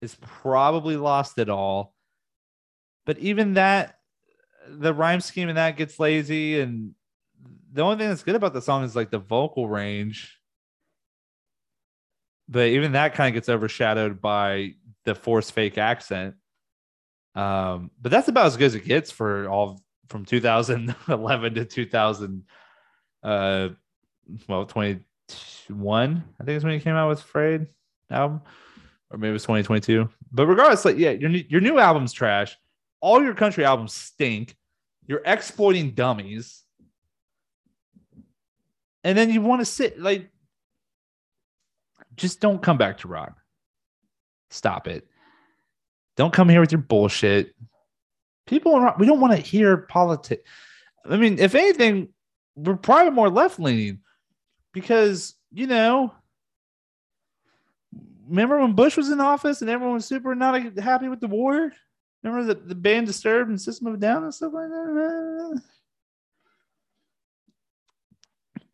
is 0.00 0.16
probably 0.20 0.96
Lost 0.96 1.38
It 1.38 1.48
All. 1.48 1.94
But 3.06 3.18
even 3.18 3.54
that 3.54 3.98
the 4.68 4.94
rhyme 4.94 5.20
scheme 5.20 5.48
in 5.48 5.56
that 5.56 5.76
gets 5.76 5.98
lazy 5.98 6.60
and 6.60 6.94
the 7.72 7.82
only 7.82 7.96
thing 7.96 8.08
that's 8.08 8.22
good 8.22 8.36
about 8.36 8.52
the 8.52 8.62
song 8.62 8.84
is 8.84 8.96
like 8.96 9.10
the 9.10 9.18
vocal 9.18 9.68
range. 9.68 10.38
But 12.48 12.68
even 12.68 12.92
that 12.92 13.14
kind 13.14 13.28
of 13.28 13.34
gets 13.34 13.48
overshadowed 13.48 14.20
by 14.20 14.74
the 15.04 15.14
forced 15.14 15.52
fake 15.52 15.78
accent. 15.78 16.34
Um, 17.34 17.92
but 18.00 18.10
that's 18.10 18.28
about 18.28 18.46
as 18.46 18.56
good 18.56 18.66
as 18.66 18.74
it 18.74 18.84
gets 18.84 19.10
for 19.10 19.48
all 19.48 19.80
from 20.10 20.24
2011 20.24 21.54
to 21.54 21.64
2000 21.64 22.42
uh 23.22 23.68
well 24.48 24.66
21 24.66 26.24
i 26.40 26.44
think 26.44 26.56
is 26.56 26.64
when 26.64 26.72
he 26.72 26.80
came 26.80 26.94
out 26.94 27.08
with 27.08 27.20
a 27.20 27.22
Frayed 27.22 27.66
album 28.10 28.40
or 29.10 29.18
maybe 29.18 29.30
it 29.30 29.32
was 29.32 29.42
2022 29.42 30.08
but 30.32 30.46
regardless 30.46 30.84
like 30.84 30.98
yeah 30.98 31.10
your, 31.10 31.30
your 31.30 31.60
new 31.60 31.78
album's 31.78 32.12
trash 32.12 32.56
all 33.00 33.22
your 33.22 33.34
country 33.34 33.64
albums 33.64 33.94
stink 33.94 34.56
you're 35.06 35.22
exploiting 35.24 35.90
dummies 35.90 36.62
and 39.04 39.16
then 39.16 39.30
you 39.30 39.40
want 39.40 39.60
to 39.60 39.64
sit 39.64 40.00
like 40.00 40.30
just 42.16 42.40
don't 42.40 42.62
come 42.62 42.78
back 42.78 42.98
to 42.98 43.08
rock. 43.08 43.36
Stop 44.50 44.88
it. 44.88 45.06
Don't 46.16 46.32
come 46.32 46.48
here 46.48 46.60
with 46.60 46.72
your 46.72 46.80
bullshit. 46.80 47.54
People, 48.46 48.92
we 48.98 49.06
don't 49.06 49.20
want 49.20 49.34
to 49.34 49.40
hear 49.40 49.76
politics. 49.76 50.42
I 51.08 51.16
mean, 51.16 51.38
if 51.38 51.54
anything, 51.54 52.08
we're 52.56 52.76
probably 52.76 53.12
more 53.12 53.30
left 53.30 53.58
leaning 53.58 54.00
because, 54.72 55.34
you 55.52 55.66
know, 55.66 56.12
remember 58.28 58.60
when 58.60 58.74
Bush 58.74 58.96
was 58.96 59.08
in 59.08 59.20
office 59.20 59.60
and 59.60 59.70
everyone 59.70 59.94
was 59.94 60.04
super 60.04 60.34
not 60.34 60.78
happy 60.78 61.08
with 61.08 61.20
the 61.20 61.28
war? 61.28 61.72
Remember 62.22 62.52
the, 62.52 62.60
the 62.60 62.74
band 62.74 63.06
Disturbed 63.06 63.48
and 63.48 63.60
System 63.60 63.86
of 63.86 64.00
Down 64.00 64.24
and 64.24 64.34
stuff 64.34 64.52
like 64.52 64.68
that? 64.68 65.62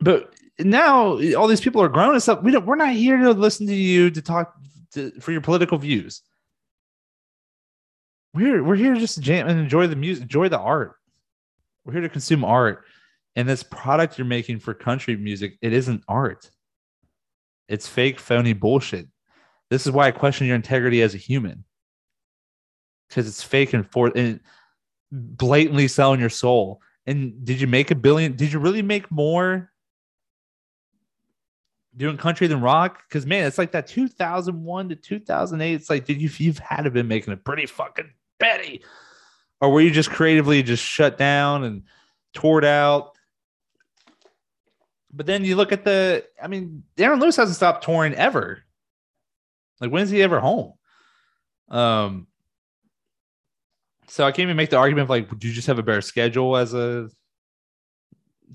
But 0.01 0.35
now 0.59 1.19
all 1.37 1.47
these 1.47 1.61
people 1.61 1.83
are 1.83 1.89
grown 1.89 2.13
and 2.13 2.23
stuff. 2.23 2.43
We 2.43 2.53
don't, 2.53 2.67
we're 2.67 2.77
not 2.77 2.95
here 2.95 3.17
to 3.17 3.33
listen 3.33 3.67
to 3.67 3.75
you 3.75 4.11
to 4.11 4.23
talk 4.23 4.55
to, 4.93 5.11
for 5.21 5.33
your 5.33 5.41
political 5.41 5.79
views. 5.79 6.23
We're 8.35 8.63
we're 8.63 8.77
here 8.77 8.95
just 8.95 9.15
to 9.15 9.21
jam 9.21 9.49
and 9.49 9.59
enjoy 9.59 9.87
the 9.87 9.97
music, 9.97 10.23
enjoy 10.23 10.49
the 10.49 10.59
art. 10.59 10.97
We're 11.85 11.95
here 11.95 12.03
to 12.03 12.09
consume 12.09 12.45
art. 12.45 12.85
And 13.35 13.49
this 13.49 13.63
product 13.63 14.19
you're 14.19 14.27
making 14.27 14.61
for 14.61 14.75
country 14.75 15.17
music, 15.17 15.59
it 15.61 15.73
isn't 15.73 16.05
art. 16.09 16.51
It's 17.69 17.89
fake, 17.89 18.19
phony 18.19 18.53
bullshit. 18.53 19.09
This 19.71 19.87
is 19.87 19.93
why 19.93 20.07
I 20.07 20.11
question 20.11 20.47
your 20.47 20.57
integrity 20.57 21.03
as 21.03 21.15
a 21.15 21.19
human. 21.19 21.65
Because 23.09 23.27
it's 23.29 23.43
fake 23.43 23.73
and 23.73 23.91
for 23.91 24.13
and 24.15 24.41
blatantly 25.11 25.89
selling 25.89 26.21
your 26.21 26.31
soul. 26.31 26.81
And 27.07 27.45
did 27.45 27.61
you 27.61 27.67
make 27.67 27.91
a 27.91 27.95
billion? 27.95 28.37
Did 28.37 28.53
you 28.53 28.59
really 28.59 28.83
make 28.83 29.11
more 29.11 29.71
doing 31.97 32.17
country 32.17 32.47
than 32.47 32.61
rock? 32.61 33.03
Because 33.09 33.27
man, 33.27 33.47
it's 33.47 33.59
like 33.59 33.73
that 33.73 33.87
2001 33.87 34.89
to 34.91 34.97
2008. 34.97 35.75
It's 35.75 35.91
like, 35.91 36.05
did 36.05 36.21
you 36.21 36.31
you've 36.39 36.59
had 36.59 36.83
to 36.83 36.91
been 36.91 37.09
making 37.09 37.33
a 37.33 37.37
pretty 37.37 37.67
fucking 37.67 38.11
Betty? 38.39 38.83
Or 39.61 39.71
were 39.71 39.81
you 39.81 39.91
just 39.91 40.11
creatively 40.11 40.63
just 40.63 40.85
shut 40.85 41.17
down 41.17 41.65
and 41.65 41.85
toured 42.35 42.65
out? 42.65 43.13
But 45.13 45.25
then 45.25 45.45
you 45.45 45.57
look 45.57 45.73
at 45.73 45.85
the, 45.85 46.27
I 46.43 46.47
mean, 46.47 46.83
Aaron 46.99 47.21
Lewis 47.21 47.37
hasn't 47.37 47.57
stopped 47.57 47.85
touring 47.85 48.13
ever. 48.15 48.63
Like, 49.81 49.91
when's 49.91 50.11
he 50.11 50.23
ever 50.23 50.41
home? 50.41 50.75
Um, 51.71 52.27
so 54.09 54.25
I 54.25 54.31
can't 54.31 54.41
even 54.41 54.57
make 54.57 54.71
the 54.71 54.77
argument 54.77 55.05
of 55.05 55.11
like, 55.11 55.39
do 55.39 55.49
you 55.49 55.55
just 55.55 55.69
have 55.69 55.79
a 55.79 55.83
better 55.83 56.03
schedule 56.03 56.57
as 56.57 56.75
a 56.75 57.09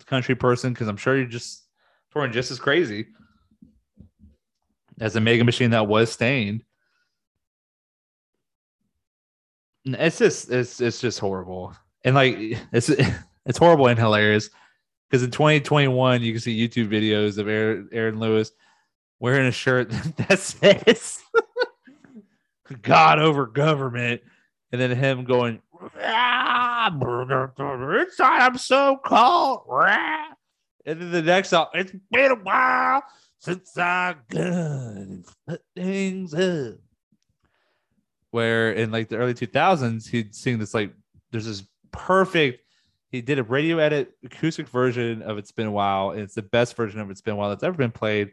country 0.05 0.35
person? 0.35 0.71
Because 0.71 0.87
I'm 0.87 0.97
sure 0.97 1.17
you're 1.17 1.25
just 1.25 1.63
touring 2.13 2.31
just 2.31 2.51
as 2.51 2.59
crazy 2.59 3.07
as 4.99 5.15
a 5.15 5.21
mega 5.21 5.43
machine 5.43 5.71
that 5.71 5.87
was 5.87 6.11
Staind. 6.11 6.63
It's 9.85 10.19
just 10.19 10.51
it's 10.51 10.79
it's 10.79 11.01
just 11.01 11.19
horrible. 11.19 11.75
And 12.03 12.15
like 12.15 12.35
it's 12.71 12.89
it's 13.45 13.57
horrible 13.57 13.87
and 13.87 13.99
hilarious. 13.99 14.49
Because 15.09 15.23
in 15.23 15.31
2021, 15.31 16.21
you 16.21 16.31
can 16.31 16.41
see 16.41 16.67
YouTube 16.67 16.87
videos 16.87 17.37
of 17.37 17.49
Aaron, 17.49 18.19
Lewis 18.19 18.51
wearing 19.19 19.47
a 19.47 19.51
shirt 19.51 19.89
that 20.17 20.39
says 20.39 21.19
God 22.81 23.19
over 23.19 23.45
government. 23.45 24.21
And 24.71 24.79
then 24.79 24.95
him 24.95 25.25
going, 25.25 25.61
ah, 26.01 26.87
inside 26.87 28.41
I'm 28.41 28.57
so 28.57 29.01
cold. 29.03 29.63
And 30.85 31.01
then 31.01 31.11
the 31.11 31.21
next 31.21 31.49
song, 31.49 31.67
it's 31.73 31.91
been 32.09 32.31
a 32.31 32.35
while 32.35 33.03
since 33.41 33.75
I 33.75 34.15
got 34.29 35.59
things 35.75 36.33
up. 36.33 36.75
Where 38.29 38.71
in 38.71 38.91
like 38.91 39.09
the 39.09 39.17
early 39.17 39.33
2000s 39.33 40.07
he'd 40.07 40.33
sing 40.33 40.57
this 40.57 40.73
like 40.73 40.93
there's 41.31 41.47
this 41.47 41.63
perfect 41.91 42.63
he 43.09 43.21
did 43.21 43.39
a 43.39 43.43
radio 43.43 43.77
edit 43.77 44.13
acoustic 44.23 44.69
version 44.69 45.21
of 45.21 45.37
it's 45.37 45.51
been 45.51 45.67
a 45.67 45.71
while 45.71 46.11
and 46.11 46.21
it's 46.21 46.35
the 46.35 46.41
best 46.41 46.77
version 46.77 47.01
of 47.01 47.09
it's 47.09 47.19
been 47.19 47.33
a 47.33 47.35
while 47.35 47.49
that's 47.49 47.63
ever 47.63 47.75
been 47.75 47.91
played. 47.91 48.31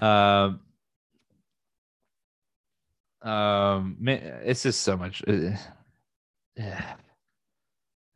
Um 0.00 0.60
um 3.22 3.96
man, 3.98 4.40
it's 4.44 4.62
just 4.62 4.82
so 4.82 4.96
much 4.96 5.24
uh, 5.26 5.56
yeah 6.54 6.94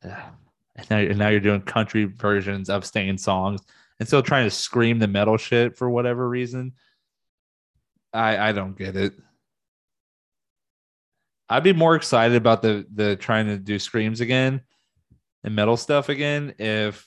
yeah 0.04 0.28
and 0.76 0.90
now, 0.90 0.98
and 0.98 1.18
now 1.18 1.28
you're 1.30 1.40
doing 1.40 1.62
country 1.62 2.04
versions 2.04 2.70
of 2.70 2.84
Staind 2.84 3.20
songs 3.20 3.60
and 4.00 4.08
still 4.08 4.22
trying 4.22 4.46
to 4.46 4.50
scream 4.50 4.98
the 4.98 5.06
metal 5.06 5.36
shit 5.36 5.76
for 5.76 5.88
whatever 5.88 6.28
reason 6.28 6.72
i 8.12 8.48
i 8.48 8.52
don't 8.52 8.76
get 8.76 8.96
it 8.96 9.12
I'd 11.50 11.64
be 11.64 11.72
more 11.72 11.96
excited 11.96 12.36
about 12.36 12.62
the 12.62 12.86
the 12.94 13.16
trying 13.16 13.46
to 13.46 13.58
do 13.58 13.80
screams 13.80 14.20
again 14.20 14.62
and 15.42 15.54
metal 15.54 15.76
stuff 15.76 16.08
again 16.08 16.54
if 16.58 17.06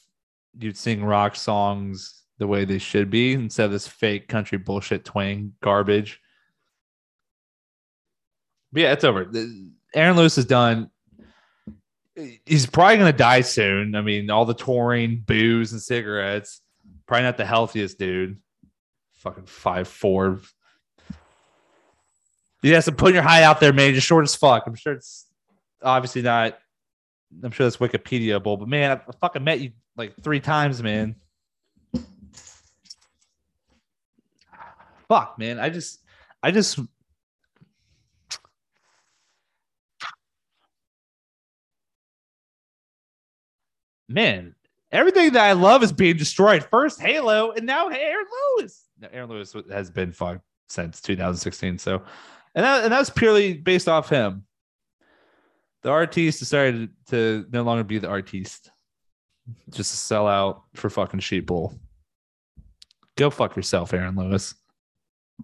you'd 0.60 0.78
sing 0.78 1.04
rock 1.04 1.38
songs 1.38 2.24
the 2.40 2.48
way 2.48 2.66
they 2.66 2.78
should 2.78 3.10
be 3.10 3.34
instead 3.34 3.66
of 3.66 3.72
this 3.72 3.88
fake 3.88 4.28
country 4.28 4.58
bullshit 4.58 5.06
twang 5.06 5.54
garbage. 5.62 6.20
But 8.74 8.82
yeah, 8.82 8.92
it's 8.92 9.06
over. 9.06 9.32
Aaron 9.96 10.18
Lewis 10.18 10.38
is 10.38 10.46
done. 10.46 10.90
He's 12.46 12.66
probably 12.66 12.98
going 12.98 13.12
to 13.12 13.18
die 13.18 13.42
soon. 13.42 13.96
I 13.96 14.02
mean, 14.02 14.30
all 14.30 14.46
the 14.46 14.54
touring, 14.54 15.24
booze, 15.26 15.72
and 15.72 15.82
cigarettes. 15.82 16.62
Probably 17.14 17.26
not 17.26 17.38
the 17.38 17.46
healthiest 17.46 18.00
dude. 18.00 18.40
Fucking 19.18 19.46
five 19.46 19.88
four, 19.88 20.40
you 22.64 22.74
have 22.74 22.86
to 22.86 22.92
put 22.92 23.14
your 23.14 23.22
height 23.22 23.44
out 23.44 23.60
there, 23.60 23.72
man. 23.72 23.92
You're 23.92 24.02
short 24.02 24.24
as 24.24 24.36
fuck. 24.36 24.64
I'm 24.66 24.74
sure 24.74 24.94
it's 24.94 25.28
obviously 25.84 26.24
not. 26.24 26.58
I'm 27.44 27.52
sure 27.52 27.68
that's 27.68 27.78
Wikipedia-able, 27.78 28.58
but 28.58 28.68
man, 28.68 29.00
I 29.00 29.12
fucking 29.22 29.44
met 29.44 29.60
you 29.60 29.74
like 29.96 30.16
three 30.24 30.40
times, 30.40 30.82
man. 30.82 31.16
Fuck, 35.08 35.38
man. 35.38 35.60
I 35.60 35.70
just, 35.70 36.00
I 36.42 36.50
just. 36.50 36.80
Man, 44.10 44.56
everything 44.94 45.34
that 45.34 45.44
I 45.44 45.52
love 45.54 45.84
is 45.84 45.92
being 45.92 46.16
destroyed. 46.16 46.64
First 46.72 47.02
Halo, 47.02 47.52
and 47.52 47.66
now 47.66 47.90
Aaron 47.90 48.26
Lewis. 48.58 48.86
Aaron 49.12 49.30
Lewis 49.30 49.54
has 49.70 49.90
been 49.90 50.14
fucked 50.14 50.42
since 50.70 51.02
2016. 51.02 51.78
So 51.78 52.04
and 52.56 52.64
that, 52.64 52.84
and 52.84 52.94
that's 52.94 53.10
purely 53.10 53.54
based 53.54 53.90
off 53.90 54.10
him. 54.10 54.46
The 55.82 55.90
artiste 55.90 56.40
decided 56.40 56.90
to 57.10 57.46
no 57.52 57.64
longer 57.64 57.84
be 57.84 57.98
the 57.98 58.08
artiste, 58.08 58.72
just 59.70 59.92
to 59.92 59.98
sell 59.98 60.28
out 60.28 60.64
for 60.76 60.90
fucking 60.90 61.20
sheeple. 61.20 61.78
Go 63.18 63.30
fuck 63.30 63.56
yourself, 63.56 63.94
Aaron 63.94 64.16
Lewis. 64.16 64.56